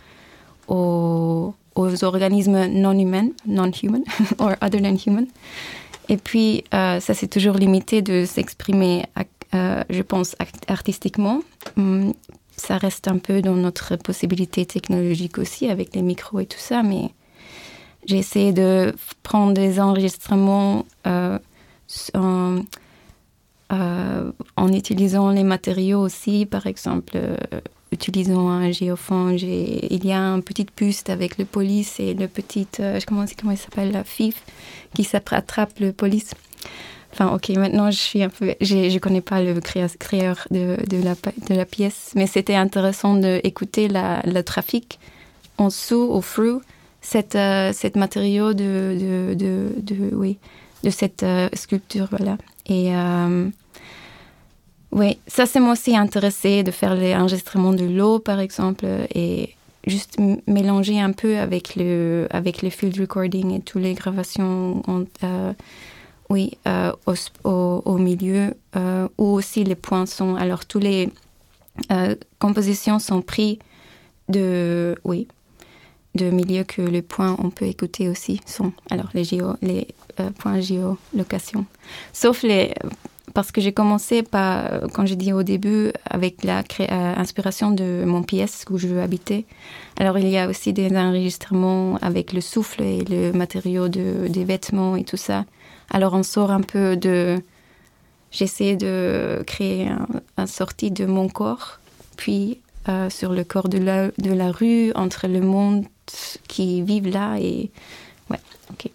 aux, 1.75 2.05
organismes 2.05 2.67
non 2.69 2.99
humains, 2.99 3.31
non-human, 3.47 4.02
or 4.38 4.55
other 4.61 4.81
than 4.81 4.97
human. 4.97 5.26
Et 6.09 6.17
puis, 6.17 6.64
euh, 6.75 7.00
ça, 7.00 7.14
c'est 7.14 7.29
toujours 7.29 7.55
limité 7.55 8.02
de 8.02 8.25
s'exprimer, 8.25 9.05
euh, 9.55 9.83
je 9.88 10.02
pense, 10.02 10.37
artistiquement. 10.69 11.43
Hum, 11.76 12.12
ça 12.57 12.76
reste 12.76 13.09
un 13.09 13.19
peu 13.19 13.41
dans 13.41 13.55
notre 13.55 13.97
possibilité 13.97 14.67
technologique 14.67 15.38
aussi, 15.38 15.69
avec 15.69 15.95
les 15.95 16.02
micros 16.02 16.41
et 16.41 16.47
tout 16.47 16.59
ça, 16.59 16.83
mais 16.83 17.11
j'ai 18.05 18.19
essayé 18.19 18.52
de 18.52 18.95
prendre 19.23 19.55
des 19.55 19.81
enregistrements 19.81 20.85
euh, 21.07 21.38
en, 22.14 22.62
utilisant 24.73 25.31
les 25.31 25.45
matériaux 25.45 26.00
aussi, 26.00 26.47
par 26.47 26.67
exemple, 26.67 27.19
utilisant 27.92 28.49
un 28.49 28.72
géophone. 28.72 29.37
Il 29.38 30.04
y 30.04 30.12
a 30.12 30.18
une 30.18 30.42
petite 30.42 30.70
buste 30.76 31.11
avec 31.11 31.38
le 31.38 31.44
police 31.44 32.00
et 32.00 32.14
le 32.14 32.26
petit, 32.28 32.66
comment, 33.06 33.25
comment 33.38 33.52
il 33.52 33.58
s'appelle, 33.58 33.92
la 33.92 34.04
FIF, 34.04 34.42
qui 34.94 35.04
s'attrape 35.04 35.78
le 35.78 35.92
police. 35.92 36.32
Enfin, 37.12 37.34
ok, 37.34 37.50
maintenant 37.50 37.90
je 37.90 37.99
suis 37.99 38.22
un 38.22 38.30
peu, 38.30 38.54
je 38.61 38.99
connais 38.99 39.20
pas 39.20 39.42
le 39.42 39.61
créateur 39.61 40.46
de, 40.50 40.78
de, 40.88 41.02
la, 41.02 41.14
de 41.49 41.54
la 41.54 41.66
pièce, 41.66 42.12
mais 42.14 42.26
c'était 42.26 42.54
intéressant 42.54 43.14
d'écouter 43.16 43.88
le 43.88 44.40
trafic 44.40 44.99
en 45.58 45.66
dessous, 45.66 46.08
au 46.11 46.22
fruit, 46.22 46.61
cette, 47.02 47.34
euh, 47.34 47.72
cette 47.75 47.96
matériau 47.96 48.54
de, 48.54 49.34
de, 49.34 49.68
de, 49.76 50.14
oui, 50.14 50.38
de 50.84 50.90
cette 50.90 51.22
euh, 51.22 51.49
sculpture. 51.52 52.08
Voilà. 52.11 52.38
Et 52.66 52.96
euh, 52.96 53.49
oui, 54.92 55.18
ça, 55.26 55.46
c'est 55.46 55.61
moi 55.61 55.72
aussi 55.72 55.96
intéressé 55.96 56.62
de 56.62 56.70
faire 56.70 56.94
les 56.94 57.14
enregistrements 57.14 57.72
de 57.72 57.84
l'eau, 57.84 58.18
par 58.18 58.40
exemple, 58.40 58.87
et 59.14 59.54
juste 59.87 60.18
mélanger 60.46 61.00
un 61.00 61.12
peu 61.12 61.38
avec 61.38 61.76
le, 61.76 62.28
avec 62.30 62.62
le 62.62 62.70
field 62.70 62.99
recording 63.00 63.52
et 63.52 63.61
toutes 63.61 63.82
les 63.82 63.94
gravations. 63.94 64.82
oui, 66.28 66.52
au, 66.64 67.82
au, 67.84 67.99
milieu, 67.99 68.54
ou 69.18 69.25
aussi 69.25 69.64
les 69.64 69.75
poinçons. 69.75 70.37
Alors, 70.37 70.66
toutes 70.66 70.84
les 70.84 71.11
compositions 72.38 72.99
sont 72.99 73.22
prises 73.22 73.58
de, 74.28 74.96
oui, 75.04 75.26
de 76.14 76.30
milieux 76.30 76.64
que 76.64 76.82
les 76.82 77.02
points 77.02 77.37
on 77.38 77.50
peut 77.50 77.66
écouter 77.66 78.08
aussi 78.08 78.40
sont 78.46 78.72
alors 78.90 79.08
les 79.14 79.25
géo, 79.25 79.54
les 79.62 79.88
euh, 80.20 80.30
points 80.30 80.61
géolocation. 80.61 81.64
Sauf 82.12 82.42
les 82.42 82.75
parce 83.35 83.53
que 83.53 83.61
j'ai 83.61 83.73
commencé 83.73 84.23
par 84.23 84.83
quand 84.93 85.07
j'ai 85.07 85.17
dit 85.17 85.33
au 85.33 85.43
début 85.43 85.93
avec 86.09 86.45
la 86.45 86.62
euh, 86.81 87.15
de 87.71 88.05
mon 88.05 88.23
pièce 88.23 88.65
où 88.71 88.79
je 88.79 88.89
habiter. 88.99 89.47
Alors 89.99 90.19
il 90.19 90.29
y 90.29 90.39
a 90.39 90.49
aussi 90.49 90.73
des 90.73 90.95
enregistrements 90.97 91.97
avec 92.03 92.33
le 92.33 92.41
souffle 92.41 92.83
et 92.83 93.05
le 93.05 93.33
matériau 93.33 93.89
de, 93.89 94.29
des 94.29 94.45
vêtements 94.45 94.97
et 94.97 95.05
tout 95.05 95.17
ça. 95.17 95.45
Alors 95.91 96.15
on 96.15 96.23
sort 96.23 96.51
un 96.51 96.61
peu 96.61 96.97
de 96.97 97.41
j'essaie 98.31 98.77
de 98.77 99.43
créer 99.47 99.89
un, 100.37 100.47
sortie 100.47 100.91
de 100.91 101.07
mon 101.07 101.29
corps 101.29 101.81
puis 102.17 102.61
euh, 102.89 103.11
sur 103.11 103.33
le 103.33 103.45
corps 103.45 103.69
de 103.69 103.79
la, 103.79 104.09
de 104.19 104.33
la 104.33 104.51
rue, 104.51 104.93
entre 104.95 105.29
le 105.29 105.41
monde 105.41 105.85
qui 106.49 106.83
vivent 106.83 107.09
là 107.09 107.37
et 107.39 107.71
ouais, 108.31 108.41
ok. 108.71 108.91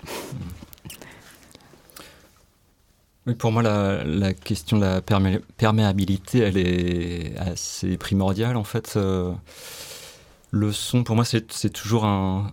Pour 3.36 3.52
moi, 3.52 3.62
la, 3.62 4.34
question 4.34 4.78
de 4.78 4.86
la 4.86 5.02
perméabilité, 5.02 6.40
elle 6.40 6.58
est 6.58 7.38
assez 7.38 7.98
primordiale 7.98 8.56
en 8.56 8.64
fait. 8.64 8.94
Euh, 8.96 9.34
le 10.52 10.72
son, 10.72 11.04
pour 11.04 11.18
moi, 11.18 11.26
c'est 11.26 11.70
toujours 11.74 12.06
un, 12.06 12.52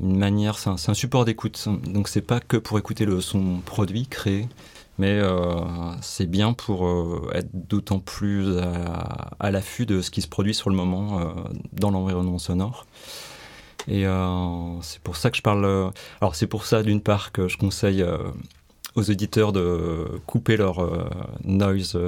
une 0.00 0.16
manière, 0.16 0.56
c'est 0.56 0.90
un, 0.90 0.94
support 0.94 1.26
d'écoute. 1.26 1.68
Donc, 1.84 2.08
c'est 2.08 2.22
pas 2.22 2.40
que 2.40 2.56
pour 2.56 2.78
écouter 2.78 3.04
le 3.04 3.20
son 3.20 3.60
produit, 3.66 4.06
créé, 4.06 4.48
mais 4.96 5.18
euh, 5.18 5.60
c'est 6.00 6.26
bien 6.26 6.54
pour 6.54 6.86
euh, 6.86 7.30
être 7.34 7.50
d'autant 7.52 7.98
plus 7.98 8.56
à, 8.58 9.50
l'affût 9.50 9.84
de 9.84 10.00
ce 10.00 10.10
qui 10.10 10.22
se 10.22 10.28
produit 10.28 10.54
sur 10.54 10.70
le 10.70 10.76
moment 10.76 11.20
dans 11.74 11.90
l'environnement 11.90 12.38
sonore. 12.38 12.86
Et 13.88 14.04
c'est 14.80 15.00
pour 15.00 15.16
ça 15.16 15.30
que 15.30 15.36
je 15.36 15.42
parle. 15.42 15.92
Alors 16.22 16.34
c'est 16.34 16.46
pour 16.46 16.64
ça 16.64 16.82
d'une 16.82 17.02
part 17.02 17.30
que 17.30 17.46
je 17.46 17.58
conseille 17.58 18.04
aux 18.98 19.10
auditeurs 19.10 19.52
de 19.52 20.06
couper 20.26 20.56
leur 20.56 20.84
noise 21.44 21.98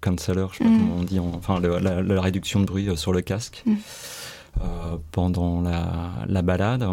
canceller, 0.00 0.46
je 0.52 0.58
sais 0.58 0.64
pas 0.64 0.70
mm. 0.70 0.78
comment 0.78 0.96
on 0.98 1.02
dit, 1.02 1.18
enfin 1.18 1.60
le, 1.60 1.78
la, 1.78 2.02
la, 2.02 2.20
réduction 2.20 2.60
de 2.60 2.64
bruit 2.64 2.88
sur 2.96 3.12
le 3.12 3.20
casque 3.20 3.62
mm. 3.66 3.74
pendant 5.12 5.60
la, 5.60 6.10
la 6.26 6.42
balade. 6.42 6.86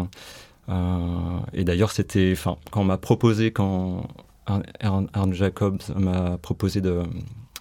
et 1.52 1.64
d'ailleurs 1.64 1.90
c'était, 1.92 2.30
enfin 2.32 2.56
quand 2.70 2.82
on 2.82 2.84
m'a 2.84 2.98
proposé 2.98 3.52
quand 3.52 4.06
Arne 4.46 5.32
Jacobs 5.32 5.82
m'a 5.96 6.38
proposé 6.38 6.80
de 6.80 7.02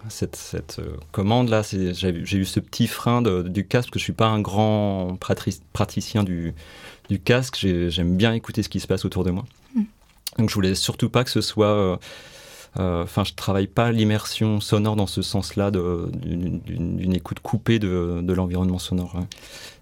cette, 0.10 0.36
cette 0.36 0.80
euh, 0.80 0.98
commande-là, 1.12 1.62
j'ai 1.64 2.38
eu 2.38 2.46
ce 2.46 2.60
petit 2.60 2.88
frein 2.88 3.22
de, 3.22 3.42
du 3.42 3.66
casque, 3.66 3.88
parce 3.88 3.92
que 3.92 4.00
je 4.00 4.04
suis 4.04 4.14
pas 4.14 4.28
un 4.28 4.42
grand 4.42 5.18
praticien 5.74 6.24
du, 6.24 6.54
du 7.10 7.20
casque, 7.20 7.58
j'aime 7.58 8.16
bien 8.16 8.34
écouter 8.34 8.64
ce 8.64 8.70
qui 8.70 8.80
se 8.80 8.88
passe 8.88 9.06
autour 9.06 9.24
de 9.24 9.32
moi. 9.32 9.46
Donc 10.38 10.50
je 10.50 10.56
voulais 10.56 10.76
surtout 10.76 11.10
pas 11.10 11.24
que 11.24 11.30
ce 11.30 11.42
soit... 11.42 11.68
Euh, 11.68 11.98
euh, 12.78 13.04
enfin, 13.04 13.24
je 13.24 13.34
travaille 13.34 13.68
pas 13.68 13.94
l'immersion 13.94 14.60
sonore 14.60 14.98
dans 14.98 15.08
ce 15.08 15.22
sens-là, 15.22 15.72
d'une 15.72 17.14
écoute 17.14 17.40
coupée 17.40 17.80
de, 17.80 18.34
l'environnement 18.34 18.80
sonore. 18.80 19.16
Hein. 19.16 19.28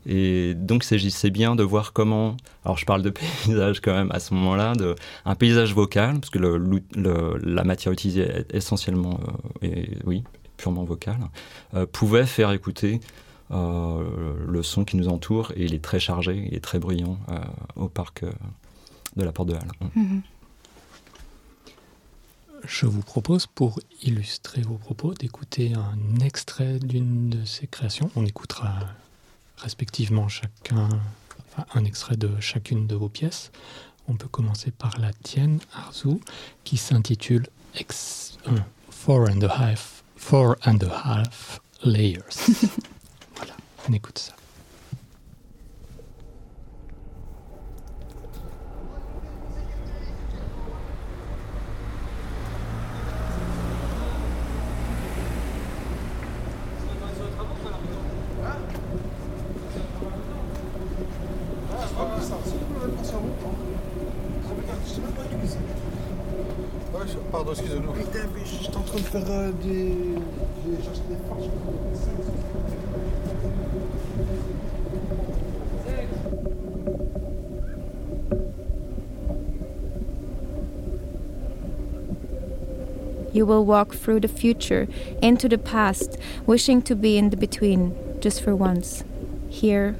Et 0.05 0.53
donc, 0.53 0.83
s'agissait 0.83 1.31
bien 1.31 1.55
de 1.55 1.63
voir 1.63 1.93
comment. 1.93 2.37
Alors, 2.65 2.77
je 2.77 2.85
parle 2.85 3.01
de 3.01 3.09
paysage 3.45 3.79
quand 3.79 3.93
même 3.93 4.11
à 4.11 4.19
ce 4.19 4.35
moment-là, 4.35 4.73
un 5.25 5.35
paysage 5.35 5.73
vocal, 5.73 6.19
parce 6.19 6.29
que 6.29 6.37
la 6.37 7.63
matière 7.63 7.91
utilisée 7.91 8.21
est 8.21 8.53
essentiellement, 8.53 9.19
euh, 9.63 9.67
et, 9.67 9.89
oui, 10.05 10.23
purement 10.57 10.83
vocale, 10.83 11.19
euh, 11.73 11.85
pouvait 11.85 12.25
faire 12.25 12.51
écouter 12.51 13.01
euh, 13.51 14.03
le 14.47 14.63
son 14.63 14.85
qui 14.85 14.97
nous 14.97 15.09
entoure, 15.09 15.51
et 15.55 15.65
il 15.65 15.73
est 15.73 15.83
très 15.83 15.99
chargé, 15.99 16.47
il 16.47 16.55
est 16.55 16.63
très 16.63 16.79
bruyant 16.79 17.17
euh, 17.29 17.39
au 17.75 17.89
parc 17.89 18.23
de 19.15 19.23
la 19.23 19.31
Porte 19.31 19.49
de 19.49 19.55
Halle. 19.55 19.71
Mm 19.95 20.03
-hmm 20.03 20.21
je 22.65 22.85
vous 22.85 23.01
propose, 23.01 23.47
pour 23.47 23.79
illustrer 24.01 24.61
vos 24.61 24.75
propos, 24.75 25.13
d'écouter 25.13 25.73
un 25.73 26.19
extrait 26.23 26.79
d'une 26.79 27.29
de 27.29 27.45
ces 27.45 27.67
créations. 27.67 28.09
On 28.15 28.25
écoutera 28.25 28.79
respectivement 29.57 30.27
chacun, 30.27 30.89
enfin, 31.47 31.65
un 31.73 31.85
extrait 31.85 32.17
de 32.17 32.29
chacune 32.39 32.87
de 32.87 32.95
vos 32.95 33.09
pièces. 33.09 33.51
On 34.07 34.15
peut 34.15 34.27
commencer 34.27 34.71
par 34.71 34.97
la 34.99 35.13
tienne, 35.13 35.59
Arzu, 35.73 36.19
qui 36.63 36.77
s'intitule 36.77 37.47
euh, 37.79 38.57
Four 38.89 39.29
and 39.29 39.41
a 39.41 39.49
half, 39.49 40.03
Four 40.15 40.55
and 40.65 40.79
a 40.81 41.19
half 41.19 41.61
Layers. 41.83 42.49
voilà, 43.35 43.55
on 43.87 43.93
écoute 43.93 44.19
ça. 44.19 44.33
Putain, 67.55 67.79
mais 68.33 68.75
en 68.75 68.81
train 68.81 68.97
de 68.97 69.03
faire 69.03 69.29
euh, 69.29 69.51
des. 69.63 69.93
Des 70.65 71.15
forces. 71.27 71.49
You 83.33 83.45
will 83.45 83.65
walk 83.65 83.93
through 83.93 84.21
the 84.21 84.27
future, 84.27 84.87
into 85.21 85.47
the 85.47 85.57
past, 85.57 86.17
wishing 86.47 86.81
to 86.83 86.95
be 86.95 87.17
in 87.17 87.29
the 87.29 87.37
between, 87.37 87.95
just 88.19 88.41
for 88.43 88.55
once, 88.55 89.03
here 89.49 89.95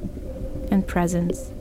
and 0.71 0.87
presence. 0.87 1.52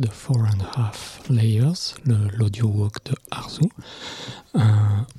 De 0.00 0.08
Four 0.08 0.38
and 0.46 0.60
a 0.64 0.80
Half 0.80 1.20
Layers, 1.28 1.94
l'audio 2.06 2.66
walk 2.68 3.04
de 3.04 3.14
Arzu, 3.30 3.68
euh, 4.56 4.60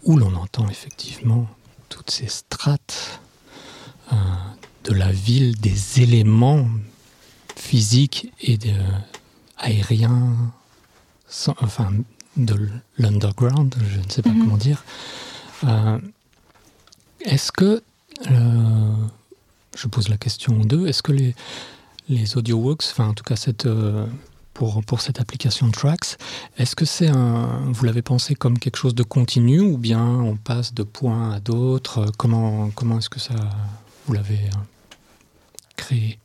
où 0.03 0.17
l'on 0.17 0.35
entend 0.35 0.67
effectivement 0.69 1.47
toutes 1.89 2.09
ces 2.09 2.27
strates 2.27 3.21
euh, 4.11 4.15
de 4.85 4.93
la 4.93 5.11
ville, 5.11 5.55
des 5.59 6.01
éléments 6.01 6.67
physiques 7.55 8.33
et 8.41 8.57
de, 8.57 8.73
aériens, 9.59 10.51
sans, 11.27 11.53
enfin 11.61 11.91
de 12.35 12.55
l'underground, 12.97 13.75
je 13.87 13.99
ne 13.99 14.09
sais 14.09 14.23
pas 14.23 14.31
Mhm. 14.31 14.39
comment 14.39 14.57
dire. 14.57 14.83
Euh, 15.65 15.99
est-ce 17.21 17.51
que, 17.51 17.83
je 19.77 19.87
pose 19.87 20.09
la 20.09 20.17
question 20.17 20.59
aux 20.59 20.65
deux, 20.65 20.87
est-ce 20.87 21.03
que 21.03 21.11
les, 21.11 21.35
les 22.09 22.35
audio 22.35 22.57
walks, 22.57 22.83
enfin 22.91 23.09
en 23.09 23.13
tout 23.13 23.23
cas 23.23 23.35
cette, 23.35 23.67
pour, 24.53 24.83
pour 24.83 25.01
cette 25.01 25.19
application 25.19 25.69
Tracks, 25.71 26.17
est-ce 26.57 26.75
que 26.75 26.85
c'est 26.85 27.07
un, 27.09 27.47
vous 27.71 27.85
l'avez 27.85 28.01
pensé 28.01 28.35
comme 28.35 28.59
quelque 28.59 28.77
chose 28.77 28.95
de 28.95 29.03
continu 29.03 29.59
ou 29.61 29.77
bien 29.77 30.05
on 30.05 30.35
passe 30.35 30.73
de 30.73 30.83
points 30.83 31.31
à 31.31 31.39
d'autres? 31.39 32.11
Comment, 32.17 32.69
comment 32.75 32.97
est-ce 32.99 33.09
que 33.09 33.19
ça, 33.19 33.35
vous 34.05 34.13
l'avez 34.13 34.35
euh, 34.35 34.95
créé? 35.77 36.19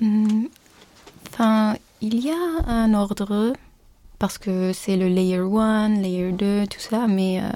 Hmm, 0.00 0.46
Enfin, 1.34 1.76
il 2.00 2.20
y 2.24 2.30
a 2.30 2.68
un 2.68 2.94
ordre 2.94 3.52
parce 4.20 4.38
que 4.38 4.72
c'est 4.72 4.96
le 4.96 5.08
layer 5.08 5.38
1, 5.38 6.00
layer 6.00 6.30
2, 6.30 6.66
tout 6.68 6.78
ça, 6.78 7.06
mais 7.08 7.40
euh, 7.42 7.48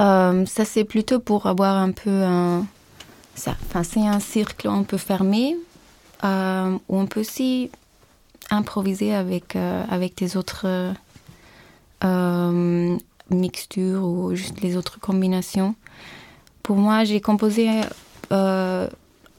euh, 0.00 0.46
ça 0.46 0.64
c'est 0.64 0.84
plutôt 0.84 1.18
pour 1.18 1.46
avoir 1.46 1.76
un 1.76 1.90
peu 1.90 2.22
un. 2.22 2.64
Enfin, 3.36 3.82
c'est 3.82 4.06
un 4.06 4.20
cercle 4.20 4.68
un 4.68 4.84
peu 4.84 4.98
fermé 4.98 5.56
euh, 6.22 6.78
où 6.88 6.98
on 6.98 7.06
peut 7.06 7.20
aussi 7.20 7.70
improviser 8.50 9.14
avec, 9.14 9.56
euh, 9.56 9.84
avec 9.90 10.16
des 10.16 10.36
autres 10.36 10.62
euh, 10.64 10.92
euh, 12.04 12.96
mixtures 13.30 14.02
ou 14.04 14.34
juste 14.34 14.60
les 14.60 14.76
autres 14.76 14.98
combinaisons. 15.00 15.74
Pour 16.62 16.76
moi, 16.76 17.04
j'ai 17.04 17.20
composé 17.20 17.68
euh, 18.32 18.88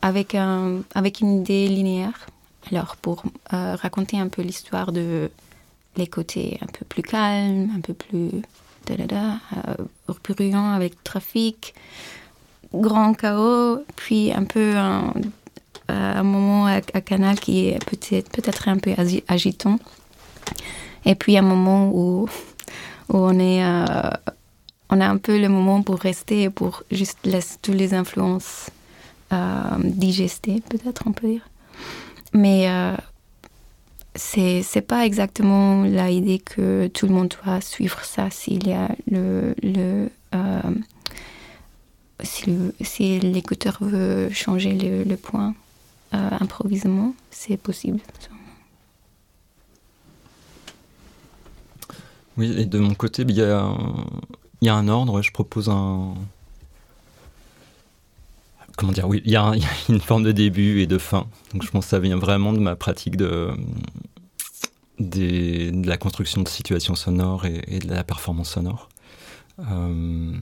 avec, 0.02 0.36
un, 0.36 0.82
avec 0.96 1.22
une 1.22 1.42
idée 1.42 1.68
linéaire. 1.68 2.28
Alors, 2.72 2.96
pour 2.96 3.24
raconter 3.52 4.20
un 4.20 4.28
peu 4.28 4.44
l'histoire 4.44 4.92
de 4.92 5.30
les 5.98 6.08
côtés 6.08 6.60
un 6.62 6.68
peu 6.68 6.86
plus 6.86 7.02
calmes, 7.02 7.70
un 7.76 7.82
peu 7.82 7.94
plus 7.94 8.30
da, 8.86 9.40
bruyants 10.24 10.72
avec 10.72 11.04
trafic, 11.04 11.74
grand 12.74 13.14
chaos, 13.14 13.80
puis 13.96 14.32
un 14.32 14.46
peu 14.46 14.76
un 15.92 16.24
moment 16.24 16.66
à, 16.68 16.82
Canal 16.82 17.40
qui 17.40 17.68
est 17.68 17.84
peut-être 17.86 18.30
peut-être 18.30 18.68
un 18.68 18.78
peu 18.78 18.92
agi- 18.92 19.24
agitant. 19.28 19.80
Et 21.06 21.16
puis 21.16 21.38
un 21.38 21.42
moment 21.42 21.90
où, 21.90 22.28
où 23.10 23.18
on 23.18 23.40
est 23.40 23.64
euh, 23.64 24.10
on 24.90 25.00
a 25.02 25.08
un 25.08 25.18
peu 25.18 25.40
le 25.40 25.48
moment 25.50 25.82
pour 25.82 26.00
rester 26.00 26.44
et 26.44 26.50
pour 26.50 26.84
juste 26.92 27.20
laisser 27.24 27.58
toutes 27.62 27.76
les 27.76 27.94
influences 27.94 28.70
euh, 29.32 29.62
digester, 29.84 30.62
peut-être 30.70 31.04
on 31.06 31.14
peut 31.14 31.28
dire. 31.28 31.48
Mais 32.34 32.70
euh, 32.70 32.96
c'est 34.16 34.86
pas 34.86 35.06
exactement 35.06 35.84
la 35.84 36.10
idée 36.10 36.40
que 36.40 36.88
tout 36.88 37.08
le 37.08 37.14
monde 37.14 37.34
doit 37.44 37.62
suivre 37.62 38.04
ça 38.04 38.30
s'il 38.30 38.68
y 38.68 38.74
a 38.74 38.90
le 39.10 39.56
le 39.64 40.10
euh, 40.36 40.62
si 42.24 43.20
l'écouteur 43.20 43.78
veut 43.82 44.30
changer 44.30 44.74
le 44.74 45.16
point 45.16 45.56
euh, 46.14 46.30
improvisement, 46.40 47.16
c'est 47.30 47.58
possible. 47.58 48.00
Oui, 52.38 52.54
et 52.58 52.66
de 52.66 52.80
mon 52.80 52.94
côté, 52.94 53.24
il 53.24 53.36
y 53.36 53.42
a, 53.42 53.66
un- 54.74 54.88
ordre. 54.88 55.22
Je 55.22 55.32
propose 55.32 55.70
un. 55.70 56.14
Comment 58.78 58.92
dire 58.94 59.08
Oui, 59.08 59.22
il 59.26 59.32
y, 59.32 59.36
a 59.36 59.52
une 59.90 60.02
forme 60.02 60.24
de 60.24 60.32
début 60.32 60.82
et 60.82 60.88
de 60.88 60.98
fin. 60.98 61.28
Donc 61.54 61.64
je 61.64 61.70
pense 61.72 61.86
que 61.86 61.90
ça 61.90 62.00
vient 62.00 62.18
vraiment 62.18 62.54
de 62.54 62.60
ma 62.60 62.76
pratique 62.76 63.16
de, 63.16 63.52
la 65.00 65.98
construction 65.98 66.42
de 66.42 66.48
situations 66.48 66.96
sonores 66.96 67.46
et, 67.46 67.62
et 67.68 67.80
de 67.80 67.94
la 67.94 68.04
performance 68.04 68.52
sonore. 68.52 68.90
Euh, 69.60 70.34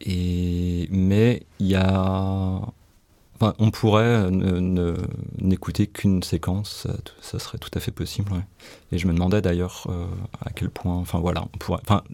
et, 0.00 0.88
mais 0.90 1.42
il 1.58 1.66
y 1.68 1.74
a. 1.74 2.60
On 3.58 3.70
pourrait 3.70 4.30
ne- 4.30 4.96
n'écouter 5.40 5.86
qu'une 5.86 6.22
séquence, 6.22 6.86
ça, 7.20 7.38
serait 7.38 7.58
tout 7.58 7.70
à 7.74 7.80
fait 7.80 7.90
possible. 7.90 8.32
Et 8.92 8.98
je 8.98 9.06
me 9.06 9.14
demandais 9.14 9.40
d'ailleurs 9.40 9.86
euh, 9.88 10.04
à 10.44 10.50
quel 10.50 10.68
point, 10.68 10.96
enfin 10.96 11.20
voilà, 11.20 11.46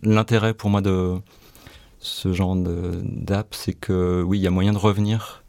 l'intérêt 0.02 0.54
pour 0.54 0.70
moi 0.70 0.80
de 0.82 1.16
ce 1.98 2.32
genre 2.32 2.54
d'app, 2.56 3.54
c'est 3.54 3.72
que 3.72 4.22
oui, 4.22 4.38
il 4.38 4.42
y 4.42 4.46
a 4.46 4.50
moyen 4.50 4.72
de 4.72 4.78
revenir 4.78 5.42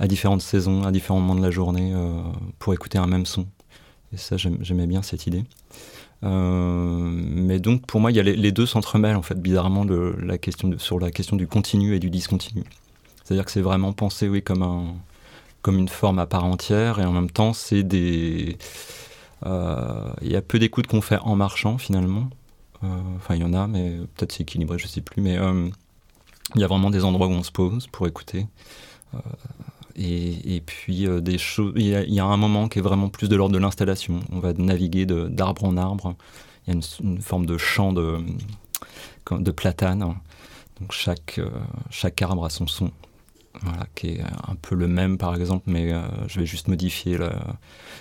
à 0.00 0.08
différentes 0.08 0.42
saisons, 0.42 0.82
à 0.82 0.90
différents 0.90 1.20
moments 1.20 1.36
de 1.36 1.42
la 1.42 1.52
journée 1.52 1.92
euh, 1.94 2.20
pour 2.58 2.74
écouter 2.74 2.98
un 2.98 3.06
même 3.06 3.26
son. 3.26 3.46
Et 4.12 4.16
ça, 4.16 4.36
j'aimais 4.36 4.86
bien 4.86 5.02
cette 5.02 5.26
idée. 5.26 5.44
Euh, 6.24 6.98
mais 7.10 7.60
donc 7.60 7.86
pour 7.86 8.00
moi, 8.00 8.10
il 8.10 8.16
y 8.16 8.20
a 8.20 8.22
les, 8.22 8.52
deux 8.52 8.66
s'entremêlent 8.66 9.16
en 9.16 9.22
fait 9.22 9.40
bizarrement 9.40 9.86
sur 10.78 10.98
la 10.98 11.10
question 11.10 11.36
du 11.36 11.46
continu 11.46 11.94
et 11.94 12.00
du 12.00 12.10
discontinu. 12.10 12.64
C'est-à-dire 13.24 13.44
que 13.44 13.50
c'est 13.50 13.62
vraiment 13.62 13.92
pensé 13.92 14.28
oui 14.28 14.42
comme 14.42 14.62
un 14.62 14.94
comme 15.62 15.78
une 15.78 15.88
forme 15.88 16.18
à 16.18 16.26
part 16.26 16.44
entière 16.44 16.98
et 16.98 17.04
en 17.04 17.12
même 17.12 17.30
temps 17.30 17.52
c'est 17.52 17.82
des 17.82 18.58
euh, 19.46 20.12
il 20.22 20.30
y 20.30 20.36
a 20.36 20.42
peu 20.42 20.58
d'écoutes 20.58 20.86
qu'on 20.86 21.00
fait 21.00 21.18
en 21.18 21.36
marchant 21.36 21.78
finalement. 21.78 22.28
Euh, 22.84 22.88
Enfin, 23.16 23.34
il 23.36 23.42
y 23.42 23.44
en 23.44 23.54
a, 23.54 23.66
mais 23.66 23.98
peut-être 24.14 24.32
c'est 24.32 24.42
équilibré, 24.42 24.78
je 24.78 24.86
sais 24.86 25.00
plus. 25.00 25.22
Mais 25.22 25.38
euh, 25.38 25.68
il 26.54 26.60
y 26.60 26.64
a 26.64 26.66
vraiment 26.66 26.90
des 26.90 27.04
endroits 27.04 27.26
où 27.26 27.32
on 27.32 27.42
se 27.42 27.52
pose 27.52 27.86
pour 27.88 28.06
écouter. 28.06 28.46
Et, 29.94 30.56
et 30.56 30.60
puis 30.62 31.06
des 31.20 31.38
choses. 31.38 31.74
Il 31.76 31.86
y, 31.86 32.20
a, 32.20 32.24
un 32.24 32.36
moment 32.36 32.68
qui 32.68 32.78
est 32.78 32.82
vraiment 32.82 33.10
plus 33.10 33.28
de 33.28 33.36
l'ordre 33.36 33.54
de 33.54 33.58
l'installation. 33.58 34.20
On 34.32 34.40
va 34.40 34.52
naviguer 34.54 35.06
d'arbre 35.06 35.64
en 35.64 35.76
arbre. 35.76 36.16
Il 36.66 36.74
y 36.74 36.76
a 36.76 36.80
une, 37.02 37.20
forme 37.20 37.44
de 37.46 37.58
champ 37.58 37.92
de, 37.92 38.18
de 39.30 39.50
platane. 39.50 40.00
Donc 40.80 40.92
chaque, 40.92 41.40
chaque 41.90 42.22
arbre 42.22 42.46
a 42.46 42.50
son 42.50 42.66
son. 42.66 42.90
Qui 43.94 44.08
est 44.08 44.20
un 44.22 44.54
peu 44.60 44.74
le 44.74 44.88
même 44.88 45.18
par 45.18 45.34
exemple, 45.34 45.64
mais 45.66 45.92
euh, 45.92 46.02
je 46.26 46.40
vais 46.40 46.46
juste 46.46 46.68
modifier, 46.68 47.18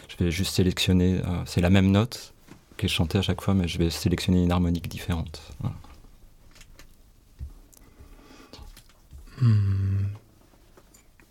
je 0.08 0.24
vais 0.24 0.32
juste 0.32 0.56
sélectionner, 0.56 1.20
euh, 1.26 1.44
c'est 1.46 1.62
la 1.62 1.70
même 1.70 1.92
note 1.92 2.34
qui 2.78 2.86
est 2.86 2.90
chantée 2.90 3.18
à 3.18 3.22
chaque 3.22 3.42
fois, 3.42 3.54
mais 3.54 3.68
je 3.68 3.78
vais 3.78 3.90
sélectionner 3.90 4.44
une 4.44 4.52
harmonique 4.52 4.88
différente. 4.88 5.42
Hmm. 9.42 10.06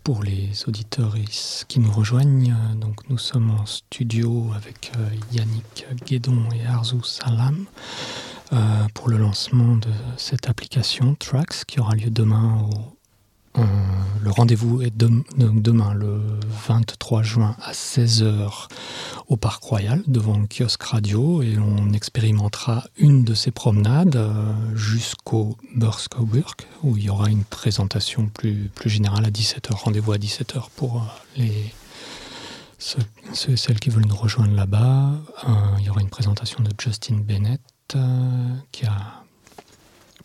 pour 0.03 0.23
les 0.23 0.49
auditeurs 0.67 1.15
qui 1.67 1.79
nous 1.79 1.91
rejoignent. 1.91 2.53
Donc, 2.75 3.09
nous 3.09 3.17
sommes 3.17 3.51
en 3.51 3.65
studio 3.65 4.51
avec 4.55 4.91
euh, 4.97 5.09
Yannick 5.31 5.85
Guédon 6.05 6.49
et 6.53 6.65
Arzu 6.65 6.97
Salam 7.03 7.65
euh, 8.51 8.57
pour 8.93 9.09
le 9.09 9.17
lancement 9.17 9.77
de 9.77 9.91
cette 10.17 10.49
application 10.49 11.15
Tracks 11.15 11.63
qui 11.65 11.79
aura 11.79 11.95
lieu 11.95 12.09
demain 12.09 12.67
au 12.69 12.97
euh, 13.57 13.61
le 14.23 14.31
rendez-vous 14.31 14.81
est 14.81 14.95
demain, 14.95 15.93
le 15.93 16.21
23 16.67 17.23
juin 17.23 17.55
à 17.61 17.73
16h 17.73 18.67
au 19.27 19.35
Parc 19.35 19.63
Royal, 19.63 20.01
devant 20.07 20.37
le 20.37 20.47
kiosque 20.47 20.83
radio, 20.83 21.41
et 21.41 21.57
on 21.57 21.91
expérimentera 21.91 22.85
une 22.97 23.23
de 23.23 23.33
ces 23.33 23.51
promenades 23.51 24.15
euh, 24.15 24.53
jusqu'au 24.75 25.57
Burskoburg, 25.75 26.55
où 26.83 26.95
il 26.97 27.03
y 27.03 27.09
aura 27.09 27.29
une 27.29 27.43
présentation 27.43 28.27
plus, 28.27 28.69
plus 28.73 28.89
générale 28.89 29.25
à 29.25 29.29
17h. 29.29 29.73
Rendez-vous 29.73 30.13
à 30.13 30.17
17h 30.17 30.69
pour 30.75 31.03
euh, 31.39 31.43
ceux, 32.79 33.01
et 33.49 33.57
celles 33.57 33.79
qui 33.79 33.89
veulent 33.89 34.07
nous 34.07 34.15
rejoindre 34.15 34.55
là-bas. 34.55 35.11
il 35.79 35.85
y 35.85 35.89
aura 35.89 36.01
une 36.01 36.09
présentation 36.09 36.63
de 36.63 36.69
Justin 36.79 37.17
Bennett, 37.17 37.61
qui 38.71 38.85
a 38.85 39.23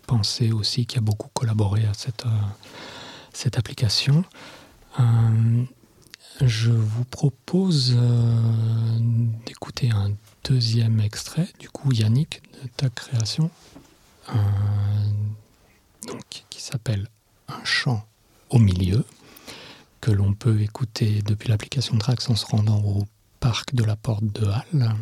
pensé 0.06 0.52
aussi, 0.52 0.86
qui 0.86 0.98
a 0.98 1.00
beaucoup 1.00 1.28
collaboré 1.34 1.84
à 1.84 1.94
cette 1.94 2.24
cette 3.36 3.58
application. 3.58 4.24
Euh, 4.98 5.64
je 6.40 6.70
vous 6.70 7.04
propose 7.04 7.94
euh, 7.96 8.98
d'écouter 9.44 9.90
un 9.90 10.10
deuxième 10.44 11.00
extrait, 11.00 11.48
du 11.58 11.68
coup 11.68 11.92
Yannick, 11.92 12.42
de 12.62 12.68
ta 12.76 12.88
création, 12.88 13.50
euh, 14.30 14.32
qui 16.50 16.62
s'appelle 16.62 17.08
Un 17.48 17.62
chant 17.64 18.06
au 18.48 18.58
milieu, 18.58 19.04
que 20.00 20.10
l'on 20.10 20.32
peut 20.32 20.60
écouter 20.62 21.22
depuis 21.22 21.48
l'application 21.48 21.98
Trax 21.98 22.30
en 22.30 22.36
se 22.36 22.46
rendant 22.46 22.80
au 22.80 23.06
parc 23.38 23.74
de 23.74 23.84
la 23.84 23.96
Porte 23.96 24.24
de 24.24 24.46
Halle. 24.46 24.94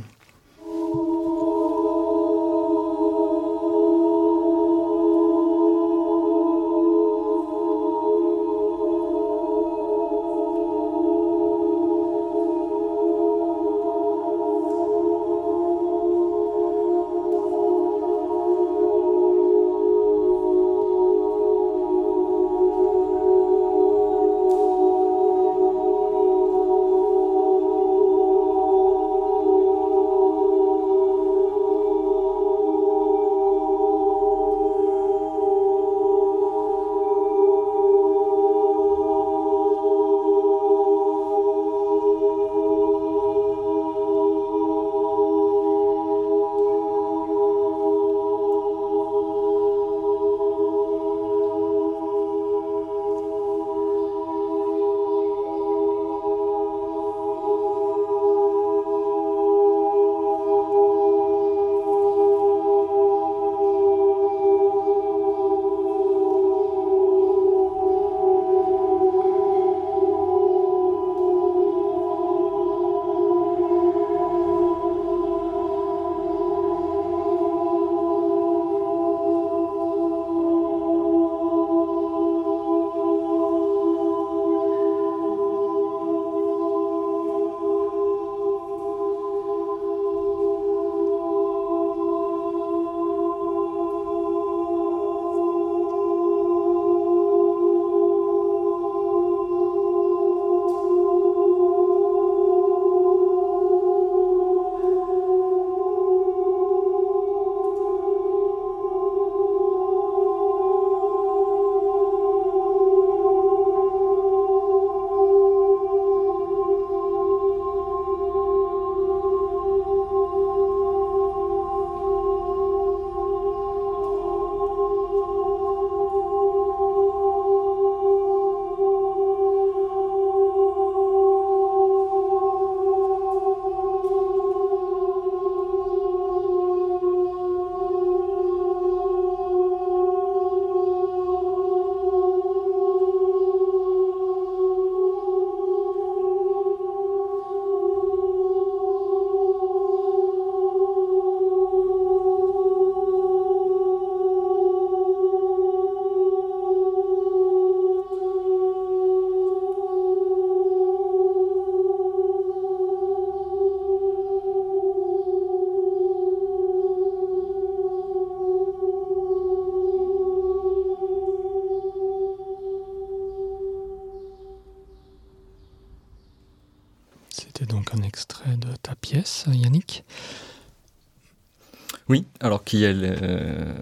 Alors 182.44 182.62
qui 182.62 182.84
est 182.84 182.94
euh, 182.94 183.72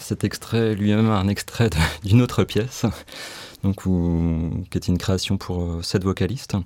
cet 0.00 0.24
extrait 0.24 0.74
lui-même 0.74 1.08
un 1.08 1.28
extrait 1.28 1.70
d'une 2.04 2.20
autre 2.20 2.42
pièce, 2.42 2.84
donc 3.62 3.84
qui 3.84 4.78
est 4.78 4.88
une 4.88 4.98
création 4.98 5.36
pour 5.38 5.62
euh, 5.62 5.82
sept 5.82 6.02
vocalistes. 6.02 6.56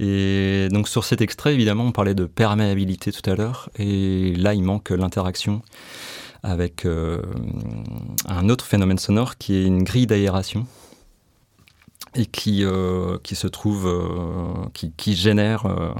Et 0.00 0.66
donc 0.72 0.88
sur 0.88 1.04
cet 1.04 1.20
extrait, 1.20 1.54
évidemment, 1.54 1.84
on 1.84 1.92
parlait 1.92 2.16
de 2.16 2.24
perméabilité 2.24 3.12
tout 3.12 3.30
à 3.30 3.36
l'heure, 3.36 3.70
et 3.78 4.34
là 4.34 4.54
il 4.54 4.64
manque 4.64 4.90
l'interaction 4.90 5.62
avec 6.42 6.84
euh, 6.84 7.22
un 8.26 8.48
autre 8.48 8.64
phénomène 8.64 8.98
sonore 8.98 9.38
qui 9.38 9.54
est 9.54 9.64
une 9.64 9.84
grille 9.84 10.08
d'aération 10.08 10.66
et 12.16 12.26
qui, 12.26 12.60
se 12.62 13.46
trouve, 13.46 14.70
qui, 14.72 15.16
génère 15.16 15.66
euh, 15.66 15.90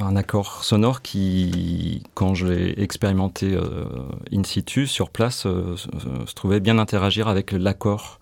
un 0.00 0.16
accord 0.16 0.64
sonore 0.64 1.02
qui, 1.02 2.02
quand 2.14 2.34
je 2.34 2.46
l'ai 2.46 2.82
expérimenté 2.82 3.54
euh, 3.54 3.84
in 4.32 4.44
situ, 4.44 4.86
sur 4.86 5.10
place, 5.10 5.46
euh, 5.46 5.76
se 5.76 6.34
trouvait 6.34 6.60
bien 6.60 6.78
interagir 6.78 7.28
avec 7.28 7.52
l'accord 7.52 8.18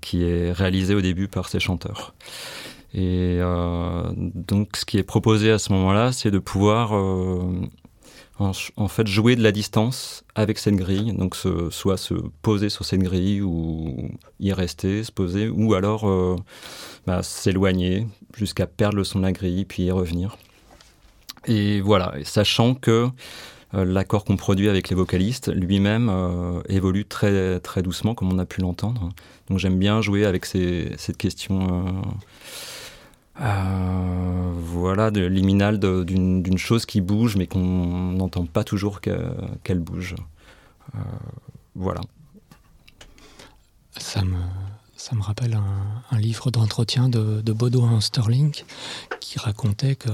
qui 0.00 0.24
est 0.24 0.50
réalisé 0.50 0.94
au 0.94 1.02
début 1.02 1.28
par 1.28 1.50
ces 1.50 1.60
chanteurs. 1.60 2.14
Et 2.94 3.38
donc, 4.34 4.78
ce 4.78 4.86
qui 4.86 4.96
est 4.96 5.02
proposé 5.02 5.50
à 5.50 5.58
ce 5.58 5.74
moment-là, 5.74 6.10
c'est 6.10 6.30
de 6.30 6.38
pouvoir 6.38 6.94
en, 8.38 8.88
fait 8.88 9.06
jouer 9.06 9.34
de 9.36 9.42
la 9.42 9.52
distance 9.52 10.24
avec 10.34 10.58
cette 10.58 10.76
grille, 10.76 11.14
donc 11.14 11.36
soit 11.70 11.96
se 11.96 12.14
poser 12.42 12.68
sur 12.68 12.84
cette 12.84 13.00
grille 13.00 13.40
ou 13.40 14.10
y 14.40 14.52
rester, 14.52 15.04
se 15.04 15.12
poser, 15.12 15.48
ou 15.48 15.74
alors 15.74 16.08
euh, 16.08 16.36
bah, 17.06 17.22
s'éloigner 17.22 18.06
jusqu'à 18.36 18.66
perdre 18.66 18.96
le 18.96 19.04
son 19.04 19.20
de 19.20 19.24
la 19.24 19.32
grille, 19.32 19.64
puis 19.64 19.84
y 19.84 19.90
revenir. 19.90 20.36
Et 21.46 21.80
voilà, 21.80 22.14
sachant 22.24 22.74
que 22.74 23.08
euh, 23.74 23.84
l'accord 23.84 24.24
qu'on 24.24 24.36
produit 24.36 24.68
avec 24.68 24.90
les 24.90 24.96
vocalistes 24.96 25.50
lui-même 25.52 26.08
euh, 26.10 26.60
évolue 26.68 27.06
très, 27.06 27.58
très 27.60 27.82
doucement, 27.82 28.14
comme 28.14 28.32
on 28.32 28.38
a 28.38 28.46
pu 28.46 28.60
l'entendre. 28.60 29.08
Donc 29.48 29.58
j'aime 29.58 29.78
bien 29.78 30.02
jouer 30.02 30.26
avec 30.26 30.44
cette 30.44 31.16
question 31.16 32.02
euh, 33.40 34.52
voilà, 34.54 35.10
de 35.10 35.24
liminal 35.24 35.78
d'une 35.78 36.58
chose 36.58 36.86
qui 36.86 37.00
bouge 37.00 37.36
mais 37.36 37.46
qu'on 37.46 38.12
n'entend 38.12 38.46
pas 38.46 38.64
toujours 38.64 39.00
qu'elle 39.00 39.80
bouge. 39.80 40.14
Euh, 40.94 40.98
voilà. 41.74 42.00
Ça 43.98 44.24
me, 44.24 44.38
ça 44.96 45.14
me 45.14 45.22
rappelle 45.22 45.54
un, 46.10 46.18
livre 46.18 46.50
d'entretien 46.50 47.08
de, 47.08 47.40
de 47.42 47.52
Baudouin 47.52 48.00
Sterling 48.00 48.54
qui 49.20 49.38
racontait 49.38 49.96
que 49.96 50.10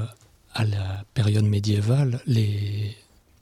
à 0.55 0.65
la 0.65 1.05
période 1.15 1.45
médiévale, 1.45 2.21
les, 2.27 2.95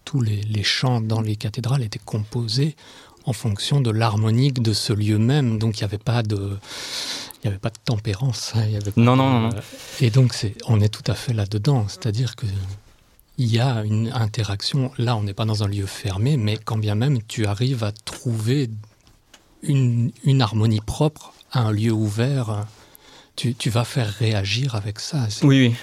tous 0.04 0.20
les, 0.20 0.42
les 0.42 0.62
chants 0.62 1.00
dans 1.00 1.20
les 1.20 1.36
cathédrales 1.36 1.82
étaient 1.82 1.98
composés 1.98 2.76
en 3.24 3.32
fonction 3.32 3.80
de 3.80 3.90
l'harmonique 3.90 4.62
de 4.62 4.72
ce 4.72 4.92
lieu 4.92 5.18
même. 5.18 5.58
Donc 5.58 5.78
il 5.78 5.80
n'y 5.82 5.86
avait 5.86 5.98
pas 5.98 6.22
de, 6.22 6.56
il 7.42 7.46
n'y 7.46 7.48
avait 7.48 7.58
pas 7.58 7.70
de 7.70 7.78
tempérance. 7.84 8.52
Hein, 8.54 8.66
non, 8.96 9.16
non, 9.16 9.40
non, 9.40 9.50
Et 10.00 10.10
donc, 10.10 10.34
c'est, 10.34 10.54
on 10.66 10.80
est 10.80 10.88
tout 10.88 11.10
à 11.10 11.14
fait 11.14 11.32
là-dedans. 11.32 11.86
C'est-à-dire 11.88 12.36
que 12.36 12.46
il 13.38 13.50
y 13.50 13.58
a 13.58 13.82
une 13.84 14.12
interaction. 14.12 14.92
Là, 14.98 15.16
on 15.16 15.22
n'est 15.22 15.32
pas 15.32 15.46
dans 15.46 15.64
un 15.64 15.68
lieu 15.68 15.86
fermé, 15.86 16.36
mais 16.36 16.58
quand 16.62 16.76
bien 16.76 16.94
même 16.94 17.22
tu 17.26 17.46
arrives 17.46 17.82
à 17.84 17.92
trouver 17.92 18.68
une, 19.62 20.12
une 20.24 20.42
harmonie 20.42 20.82
propre 20.84 21.32
à 21.50 21.60
un 21.60 21.72
lieu 21.72 21.90
ouvert, 21.90 22.66
tu, 23.36 23.54
tu, 23.54 23.70
vas 23.70 23.84
faire 23.84 24.08
réagir 24.08 24.74
avec 24.74 25.00
ça. 25.00 25.26
Oui, 25.42 25.68
oui. 25.68 25.74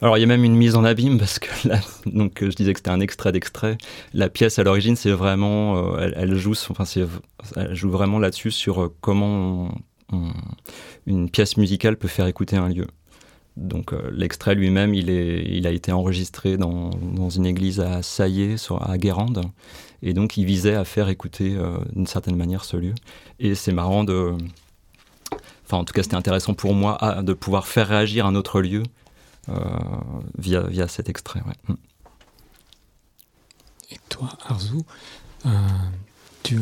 Alors 0.00 0.18
il 0.18 0.20
y 0.20 0.24
a 0.24 0.26
même 0.26 0.42
une 0.42 0.56
mise 0.56 0.74
en 0.74 0.84
abîme 0.84 1.18
parce 1.18 1.38
que 1.38 1.68
là, 1.68 1.80
donc 2.06 2.38
je 2.40 2.48
disais 2.48 2.72
que 2.72 2.78
c'était 2.80 2.90
un 2.90 3.00
extrait 3.00 3.32
d'extrait. 3.32 3.78
La 4.14 4.28
pièce 4.28 4.58
à 4.58 4.64
l'origine, 4.64 4.96
c'est 4.96 5.10
vraiment, 5.10 5.96
euh, 5.96 6.10
elle, 6.16 6.36
joue, 6.36 6.54
enfin 6.70 6.84
elle 7.56 7.74
joue 7.74 7.90
vraiment 7.90 8.18
là-dessus 8.18 8.50
sur 8.50 8.82
euh, 8.82 8.94
une 11.06 11.30
pièce 11.30 11.56
musicale 11.56 11.96
peut 11.96 12.08
faire 12.08 12.26
écouter 12.26 12.56
un 12.56 12.68
lieu. 12.68 12.86
Donc 13.56 13.92
euh, 13.92 14.10
l'extrait 14.12 14.54
lui-même, 14.54 14.94
il, 14.94 15.66
a 15.66 15.70
été 15.70 15.92
enregistré 15.92 16.56
dans, 16.56 16.90
une 17.28 17.46
église 17.46 17.80
à 17.80 18.02
Saillé, 18.02 18.56
à 18.80 18.98
Guérande, 18.98 19.44
et 20.02 20.14
donc 20.14 20.36
il 20.36 20.46
visait 20.46 20.74
à 20.74 20.84
faire 20.84 21.08
écouter 21.08 21.54
euh, 21.54 21.76
d'une 21.94 22.06
certaine 22.06 22.36
manière 22.36 22.64
ce 22.64 22.76
lieu. 22.76 22.94
Et 23.38 23.54
c'est 23.54 23.72
marrant 23.72 24.04
de... 24.04 24.34
Enfin 25.64 25.78
en 25.78 25.84
tout 25.84 25.92
cas 25.92 26.02
c'était 26.02 26.16
intéressant 26.16 26.54
pour 26.54 26.74
moi 26.74 27.22
de 27.22 27.32
pouvoir 27.34 27.66
faire 27.66 27.88
réagir 27.88 28.26
un 28.26 28.34
autre 28.34 28.60
lieu 28.60 28.82
euh, 29.48 29.54
via, 30.38 30.62
via 30.62 30.88
cet 30.88 31.08
extrait. 31.08 31.40
Mm. 31.68 31.74
Et 33.90 33.98
toi, 34.08 34.30
Arzu, 34.46 34.78
tu, 36.42 36.58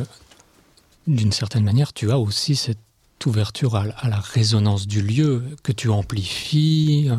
d'une 1.07 1.31
certaine 1.31 1.63
manière, 1.63 1.93
tu 1.93 2.11
as 2.11 2.19
aussi 2.19 2.57
cette 2.57 2.79
ouverture 3.27 3.77
à, 3.77 3.85
la 3.85 4.21
résonance 4.21 4.87
du 4.87 5.03
lieu, 5.03 5.45
que 5.63 5.73
tu 5.73 5.89
amplifies, 5.89 7.09
euh, 7.11 7.17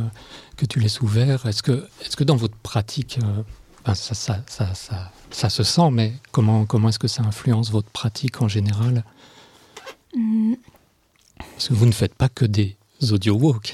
que 0.57 0.65
tu 0.65 0.79
laisses 0.79 1.01
ouvert 1.01 1.45
Est-ce 1.45 1.63
que, 1.63 1.87
est 2.03 2.15
que 2.15 2.23
dans 2.23 2.35
votre 2.35 2.55
pratique, 2.57 3.19
euh, 3.23 3.43
ben, 3.85 3.95
ça, 3.95 4.13
ça, 4.13 4.43
ça, 4.47 5.11
ça, 5.31 5.49
se 5.49 5.63
sent, 5.63 5.89
mais 5.91 6.13
comment, 6.31 6.65
comment 6.65 6.89
est-ce 6.89 6.99
que 6.99 7.07
ça 7.07 7.23
influence 7.23 7.71
votre 7.71 7.89
pratique 7.89 8.41
en 8.41 8.47
général? 8.47 9.03
Mm. 10.15 10.53
Parce 11.37 11.69
que 11.69 11.73
vous 11.73 11.85
ne 11.85 11.91
faites 11.91 12.13
pas 12.15 12.29
que 12.29 12.45
des 12.45 12.75
audio 13.11 13.33
walk, 13.33 13.73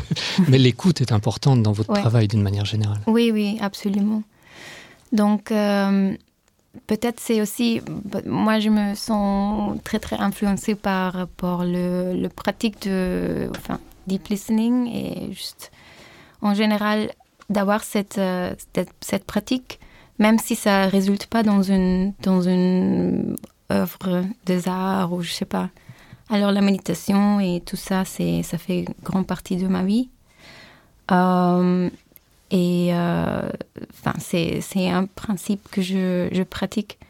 mais 0.48 0.58
l'écoute 0.58 1.00
est 1.00 1.12
importante 1.12 1.62
dans 1.62 1.70
votre 1.70 1.92
travail 1.92 2.26
d'une 2.26 2.42
manière 2.42 2.64
générale. 2.64 3.00
Oui, 3.06 3.30
oui, 3.32 3.56
absolument. 3.60 4.24
Donc, 5.12 5.52
euh, 5.52 6.16
peut-être 6.86 7.20
c'est 7.20 7.40
aussi, 7.40 7.80
moi 8.26 8.58
je 8.60 8.68
me 8.68 8.94
sens 8.94 9.78
très 9.84 9.98
très 9.98 10.16
influencée 10.16 10.74
par 10.74 11.12
rapport 11.12 11.64
le, 11.64 12.28
pratique 12.28 12.82
de, 12.82 13.50
enfin, 13.56 13.78
deep 14.06 14.28
listening 14.28 14.86
et 14.88 15.32
juste 15.32 15.70
en 16.42 16.54
général 16.54 17.10
d'avoir 17.50 17.84
cette, 17.84 18.18
euh, 18.18 18.54
cette, 19.00 19.24
pratique, 19.24 19.80
même 20.18 20.38
si 20.38 20.56
ça 20.56 20.86
résulte 20.86 21.26
pas 21.26 21.42
dans 21.42 21.62
une, 21.62 22.12
dans 22.22 22.42
une 22.42 23.36
œuvre 23.70 24.24
des 24.46 24.68
arts 24.68 25.12
ou 25.12 25.22
je 25.22 25.32
sais 25.32 25.44
pas. 25.44 25.70
Alors 26.30 26.52
la 26.52 26.62
méditation 26.62 27.40
et 27.40 27.62
tout 27.64 27.76
ça, 27.76 28.04
c'est, 28.04 28.42
ça 28.42 28.58
fait 28.58 28.86
grande 29.02 29.26
partie 29.26 29.56
de 29.56 29.68
ma 29.68 29.82
vie. 29.82 30.08
Euh, 31.10 31.90
et 32.54 32.90
euh, 32.92 33.48
c'est 34.20 34.88
un 34.88 35.06
principe 35.06 35.68
que 35.72 35.82
je, 35.82 36.42
pratique. 36.44 37.00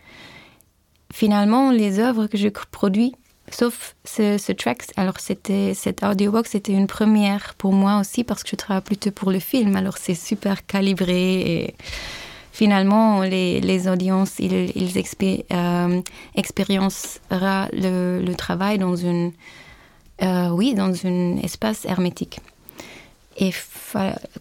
Finalement, 1.12 1.70
les 1.70 1.98
œuvres 1.98 2.28
que 2.28 2.38
je 2.38 2.48
produis, 2.48 3.14
sauf 3.50 3.94
ce, 4.06 4.38
ce 4.38 4.52
track, 4.52 4.84
alors 4.96 5.20
c'était 5.20 5.74
cette 5.74 6.02
audiobook, 6.02 6.46
c'était 6.46 6.72
une 6.72 6.86
première 6.86 7.54
pour 7.58 7.74
moi 7.74 8.00
aussi 8.00 8.24
parce 8.24 8.42
que 8.42 8.48
je 8.52 8.56
travaille 8.56 8.82
plutôt 8.82 9.10
pour 9.10 9.30
le 9.30 9.38
film. 9.38 9.76
Alors 9.76 9.98
c'est 9.98 10.14
super 10.14 10.64
calibré 10.64 11.40
et 11.40 11.74
finalement 12.50 13.20
les, 13.20 13.86
audiences 13.86 14.38
ils, 14.38 14.74
ils 14.74 14.96
expé, 14.96 15.44
euh, 15.52 16.00
le, 17.74 18.32
travail 18.32 18.78
dans 18.78 18.96
une 18.96 19.32
euh, 20.22 20.48
oui 20.48 20.72
dans 20.74 21.06
un 21.06 21.36
espace 21.36 21.84
hermétique. 21.84 22.40
Et 23.36 23.52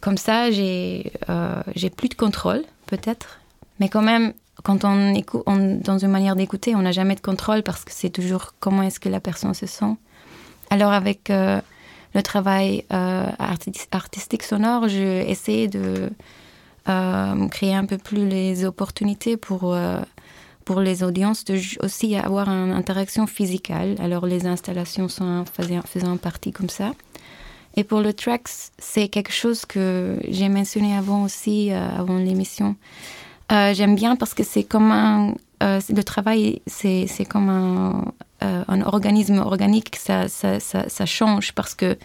comme 0.02 0.18
ça, 0.18 0.52
j'ai 0.52 1.12
euh, 1.30 1.62
j'ai 1.76 1.90
plus 1.90 2.10
de 2.10 2.14
contrôle, 2.16 2.64
peut-être. 2.86 3.40
Mais 3.80 3.90
quand 3.90 4.02
même, 4.02 4.34
quand 4.64 4.86
on 4.86 5.14
écoute, 5.16 5.44
dans 5.46 5.98
une 5.98 6.12
manière 6.12 6.36
d'écouter, 6.36 6.76
on 6.76 6.82
n'a 6.82 6.92
jamais 6.92 7.16
de 7.16 7.22
contrôle 7.22 7.64
parce 7.64 7.84
que 7.84 7.92
c'est 7.92 8.12
toujours 8.12 8.54
comment 8.60 8.84
est-ce 8.84 9.00
que 9.00 9.10
la 9.10 9.20
personne 9.20 9.54
se 9.54 9.66
sent. 9.66 9.96
Alors 10.70 10.92
avec 10.92 11.30
euh, 11.30 11.60
le 12.14 12.22
travail 12.22 12.86
euh, 12.94 13.30
artistique 13.92 14.44
sonore, 14.44 14.88
j'ai 14.88 15.30
essayé 15.30 15.68
de 15.68 16.12
créer 16.86 17.74
un 17.74 17.86
peu 17.86 17.98
plus 17.98 18.28
les 18.28 18.66
opportunités 18.66 19.38
pour 19.38 19.74
les 20.82 21.04
audiences 21.04 21.46
de 21.46 21.58
aussi 21.84 22.16
avoir 22.18 22.50
une 22.50 22.72
interaction 22.72 23.26
physique. 23.26 23.72
Alors 23.72 24.26
les 24.26 24.46
installations 24.46 25.08
sont 25.08 25.46
faisant 25.46 26.18
partie 26.18 26.52
comme 26.52 26.70
ça. 26.70 26.92
Et 27.76 27.84
pour 27.84 28.02
le 28.02 28.14
tracks, 28.14 28.50
c'est 28.78 29.08
quelque 29.08 29.32
chose 29.32 29.66
que 29.66 30.20
j'ai 30.28 30.50
mentionné 30.50 30.96
avant 30.96 31.24
aussi, 31.24 31.72
euh, 31.72 31.90
avant 31.98 32.18
l'émission. 32.18 32.76
Euh, 33.52 33.74
J'aime 33.74 33.96
bien 33.96 34.16
parce 34.16 34.34
que 34.34 34.44
c'est 34.44 34.64
comme 34.64 34.92
un... 34.92 35.34
Euh, 35.64 35.80
le 35.90 36.04
travail, 36.04 36.62
c'est 36.68 37.08
comme 37.28 37.50
un, 37.50 38.12
un, 38.42 38.82
organisme 38.82 39.38
organique, 39.38 39.96
ça, 39.96 40.28
ça, 40.28 40.60
ça, 40.60 40.90
ça, 40.90 41.06
change 41.06 41.54
parce 41.54 41.74
que 41.74 41.98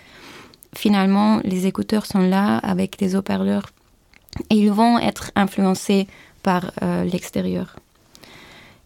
finalement, 0.76 1.40
les 1.42 1.66
écouteurs 1.66 2.06
sont 2.06 2.20
là 2.20 2.58
avec 2.58 2.98
des 2.98 3.16
haut-parleurs 3.16 3.70
et 4.50 4.54
ils 4.54 4.70
vont 4.70 5.00
être 5.00 5.32
influencés 5.34 6.06
par 6.44 6.70
l'extérieur. 7.10 7.74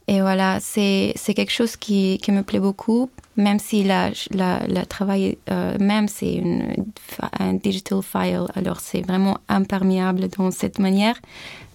Et 0.09 0.21
voilà, 0.21 0.59
c'est 0.61 1.15
quelque 1.25 1.53
chose 1.53 1.77
qui, 1.77 2.19
qui, 2.23 2.33
me 2.33 2.43
plaît 2.43 2.59
beaucoup, 2.59 3.09
même 3.37 3.59
si 3.59 3.85
la, 3.85 4.11
la, 4.31 4.87
travail 4.87 5.39
euh, 5.51 5.77
même 5.79 6.09
c'est 6.09 6.43
un 7.39 7.55
digital 7.55 8.03
file, 8.03 8.47
alors 8.55 8.81
c'est 8.81 9.03
vraiment 9.03 9.39
imperméable 9.49 10.29
dans 10.29 10.51
cette 10.51 10.79
manière. 10.81 11.17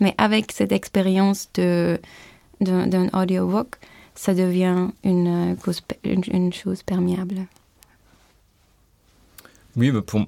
Mais 0.02 0.14
avec 0.18 0.52
cette 0.52 0.74
expérience 0.74 1.50
d'un 1.56 1.98
de, 2.60 3.18
audiobook, 3.18 3.78
ça 4.14 4.34
devient 4.34 4.90
une, 5.04 5.56
une, 6.04 6.24
une, 6.28 6.54
chose 6.54 6.84
perméable. 6.84 7.46
Oui, 9.78 9.92
pour, 10.02 10.26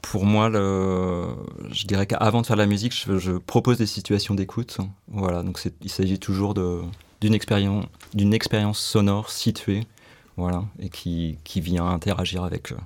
pour 0.00 0.24
moi, 0.24 0.48
le, 0.48 1.26
je 1.72 1.84
dirais 1.86 2.06
qu'avant 2.06 2.40
de 2.40 2.46
faire 2.46 2.56
la 2.56 2.66
musique, 2.66 2.94
je 2.94 3.32
propose 3.32 3.78
des 3.78 3.86
situations 3.86 4.34
d'écoute. 4.34 4.78
Voilà, 5.08 5.42
donc 5.42 5.60
il 5.82 5.90
s'agit 5.90 6.18
toujours 6.18 6.54
de 6.54 6.80
d'une 7.24 7.32
expérience, 7.32 7.86
d'une 8.12 8.34
expérience 8.34 8.78
sonore 8.78 9.30
située, 9.30 9.86
voilà, 10.36 10.62
et 10.78 10.90
qui, 10.90 11.38
qui 11.42 11.62
vient 11.62 11.86
interagir 11.86 12.44
avec, 12.44 12.70
euh, 12.70 12.76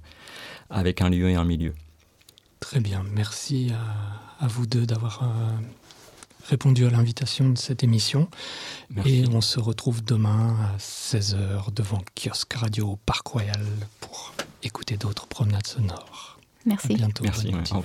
avec 0.70 1.02
un 1.02 1.10
lieu 1.10 1.28
et 1.28 1.34
un 1.34 1.42
milieu. 1.42 1.74
Très 2.60 2.78
bien, 2.78 3.02
merci 3.12 3.72
à, 3.72 4.44
à 4.44 4.46
vous 4.46 4.68
deux 4.68 4.86
d'avoir 4.86 5.24
euh, 5.24 5.26
répondu 6.48 6.86
à 6.86 6.90
l'invitation 6.90 7.48
de 7.48 7.58
cette 7.58 7.82
émission. 7.82 8.28
Merci. 8.90 9.24
Et 9.24 9.24
on 9.28 9.40
se 9.40 9.58
retrouve 9.58 10.04
demain 10.04 10.56
à 10.72 10.76
16h 10.78 11.72
devant 11.74 12.00
Kiosque 12.14 12.52
Radio 12.52 12.96
Parc 13.06 13.26
Royal 13.26 13.66
pour 13.98 14.34
écouter 14.62 14.96
d'autres 14.96 15.26
promenades 15.26 15.66
sonores. 15.66 16.38
Merci. 16.64 16.92
À 16.92 16.96
bientôt. 16.96 17.24
Merci. 17.24 17.48
Ouais, 17.48 17.82